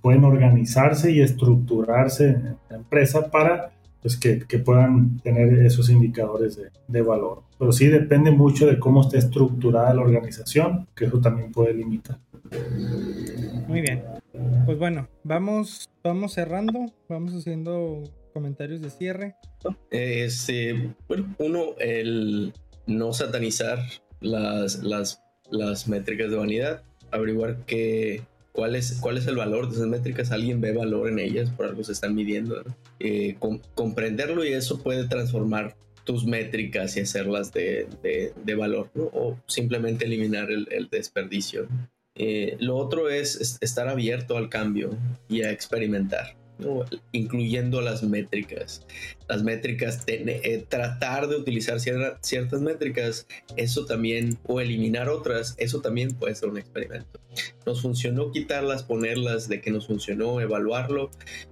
[0.00, 3.72] pueden organizarse y estructurarse en la empresa para
[4.02, 7.42] pues, que, que puedan tener esos indicadores de, de, valor.
[7.58, 12.18] Pero sí depende mucho de cómo esté estructurada la organización, que eso también puede limitar.
[13.68, 14.02] Muy bien.
[14.66, 18.02] Pues bueno, vamos, vamos cerrando, vamos haciendo
[18.32, 19.36] comentarios de cierre.
[19.90, 22.52] Este, bueno, uno, el
[22.86, 23.78] no satanizar
[24.20, 29.76] las, las, las métricas de vanidad, averiguar que, cuál, es, cuál es el valor de
[29.76, 32.62] esas métricas, alguien ve valor en ellas, por algo se están midiendo,
[33.00, 39.38] eh, com comprenderlo y eso puede transformar tus métricas y hacerlas de, de, valor, o
[39.46, 41.66] simplemente eliminar el, el desperdicio.
[42.16, 44.96] Eh, lo otro es, es, estar abierto al cambio
[45.28, 46.84] y a experimentar, ¿no?
[47.10, 48.86] incluyendo las métricas.
[49.28, 55.80] Las métricas, eh, tratar de utilizar cierta, ciertas métricas, eso también, o eliminar otras, eso
[55.80, 57.18] también puede ser un experimento.
[57.66, 61.10] Nos funcionó quitarlas, ponerlas, de que nos funcionó, evaluarlo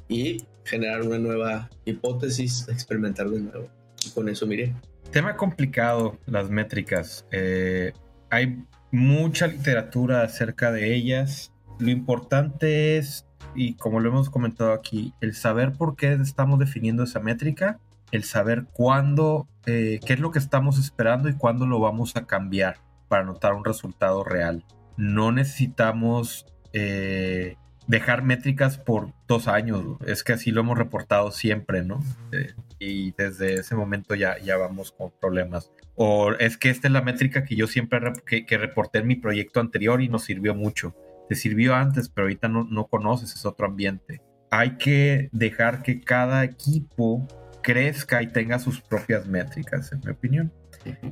[0.08, 3.68] y generar una nueva hipótesis, experimentar de nuevo.
[4.06, 4.72] Y con eso miré.
[5.10, 7.26] Tema complicado, las métricas.
[7.32, 7.92] Eh,
[8.30, 11.52] hay mucha literatura acerca de ellas.
[11.80, 13.26] Lo importante es,
[13.56, 17.80] y como lo hemos comentado aquí, el saber por qué estamos definiendo esa métrica,
[18.12, 22.26] el saber cuándo, eh, qué es lo que estamos esperando y cuándo lo vamos a
[22.26, 22.76] cambiar
[23.08, 24.64] para notar un resultado real.
[24.96, 31.82] No necesitamos eh, dejar métricas por dos años, es que así lo hemos reportado siempre,
[31.82, 32.00] ¿no?
[32.30, 32.52] Eh,
[32.82, 35.70] y desde ese momento ya, ya vamos con problemas.
[35.94, 39.16] O es que esta es la métrica que yo siempre que, que reporté en mi
[39.16, 40.94] proyecto anterior y nos sirvió mucho.
[41.28, 44.22] Te sirvió antes, pero ahorita no, no conoces, es otro ambiente.
[44.50, 47.26] Hay que dejar que cada equipo
[47.62, 50.52] crezca y tenga sus propias métricas, en mi opinión.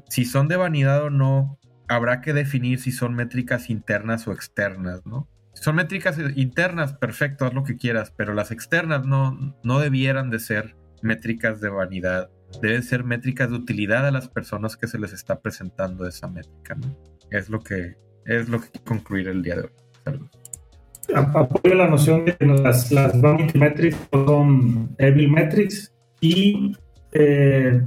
[0.08, 1.58] Si son de vanidad o no,
[1.88, 5.28] habrá que definir si son métricas internas o externas, ¿no?
[5.54, 10.30] Si son métricas internas, perfecto, haz lo que quieras, pero las externas no, no debieran
[10.30, 12.30] de ser métricas de vanidad
[12.60, 16.76] deben ser métricas de utilidad a las personas que se les está presentando esa métrica.
[17.30, 20.20] Es lo que es lo que concluir el día de hoy.
[21.14, 26.76] Apoyo la noción de que las, las vanity metrics son evil metrics y
[27.12, 27.82] eh,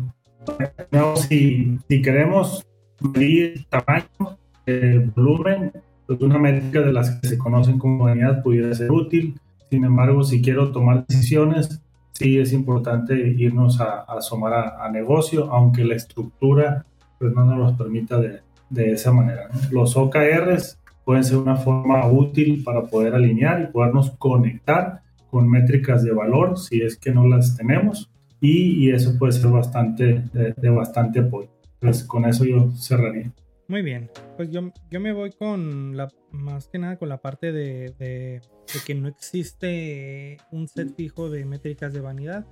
[1.16, 2.66] si, queremos
[3.00, 5.72] medir tamaño, eh, volumen,
[6.08, 9.40] pues una métrica de las que se conocen como vanidad pudiera ser útil.
[9.70, 11.83] Sin embargo, si quiero tomar decisiones,
[12.14, 16.86] sí es importante irnos a, a asomar a, a, negocio, aunque la estructura
[17.20, 18.40] pues, no nos los permita de,
[18.70, 19.50] de esa manera.
[19.52, 19.60] ¿no?
[19.72, 26.04] Los OKRs pueden ser una forma útil para poder alinear y podernos conectar con métricas
[26.04, 28.10] de valor si es que no las tenemos
[28.40, 31.50] y, y eso puede ser bastante de, de, bastante apoyo.
[31.82, 33.32] Entonces con eso yo cerraría.
[33.68, 37.52] Muy bien, pues yo, yo me voy con la, más que nada con la parte
[37.52, 38.42] de, de,
[38.86, 42.46] que no existe un set fijo de métricas de vanidad.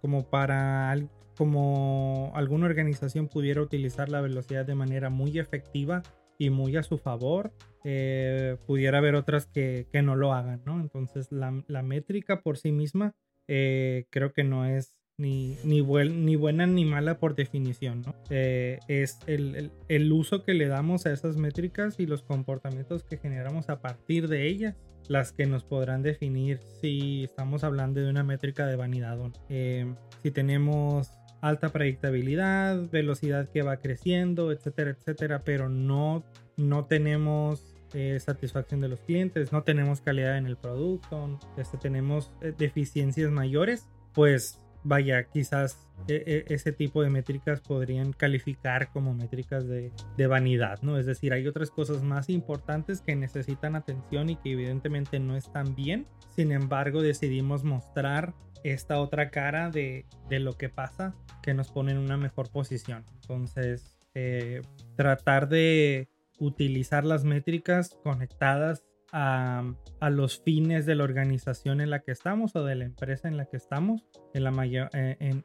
[0.00, 0.96] Como para
[1.36, 6.02] como alguna organización pudiera utilizar la velocidad de manera muy efectiva
[6.38, 7.52] y muy a su favor,
[7.84, 10.80] eh, pudiera haber otras que, que, no lo hagan, ¿no?
[10.80, 13.14] Entonces la, la métrica por sí misma
[13.48, 18.14] eh, creo que no es ni, ni, buen, ni, buena ni mala por definición, ¿no?
[18.30, 23.18] Eh, es el, el, uso que le damos a esas métricas y los comportamientos que
[23.18, 24.76] generamos a partir de ellas
[25.08, 29.34] las que nos podrán definir si estamos hablando de una métrica de vanidad o no.
[29.48, 31.10] Eh, si tenemos
[31.40, 36.24] alta predictabilidad, velocidad que va creciendo, etcétera, etcétera, pero no,
[36.56, 42.32] no tenemos eh, satisfacción de los clientes, no tenemos calidad en el producto, este, tenemos
[42.40, 49.14] eh, deficiencias mayores, pues vaya, quizás e, e, ese tipo de métricas podrían calificar como
[49.14, 50.98] métricas de, de, vanidad, ¿no?
[50.98, 55.74] Es decir, hay otras cosas más importantes que necesitan atención y que evidentemente no están
[55.74, 56.06] bien.
[56.36, 61.92] Sin embargo, decidimos mostrar esta otra cara de, de lo que pasa que nos pone
[61.92, 63.04] en una mejor posición.
[63.22, 64.62] Entonces, eh,
[64.96, 66.08] tratar de
[66.38, 69.62] utilizar las métricas conectadas a,
[70.10, 73.46] los fines de la organización en la que estamos o de la empresa en la
[73.46, 74.02] que estamos
[74.34, 75.42] en, la mayor, eh,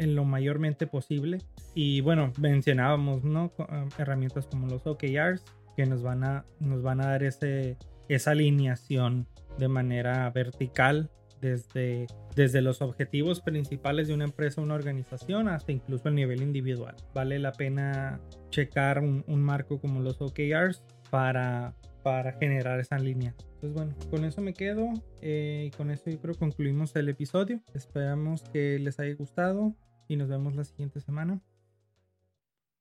[0.00, 1.38] lo mayormente posible.
[1.74, 3.52] Y bueno, mencionábamos ¿no?
[3.58, 5.44] Eh, herramientas como los OKRs
[5.76, 7.76] que nos van a, nos van a dar ese,
[8.08, 9.26] esa alineación
[9.58, 15.72] de manera vertical desde, desde los objetivos principales de una empresa o una organización hasta
[15.72, 16.96] incluso el nivel individual.
[17.14, 18.20] Vale la pena
[18.50, 21.74] checar un, marco como los OKRs para,
[22.06, 23.34] para generar esa línea.
[23.54, 24.92] Entonces bueno, con eso me quedo
[25.22, 27.58] eh, y con eso yo creo concluimos el episodio.
[27.74, 29.74] Esperamos que les haya gustado
[30.06, 31.40] y nos vemos la siguiente semana.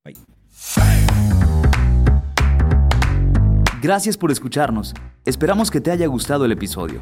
[0.04, 0.14] Bye.
[3.82, 4.94] Gracias por escucharnos.
[5.26, 7.02] Esperamos que te haya gustado el episodio.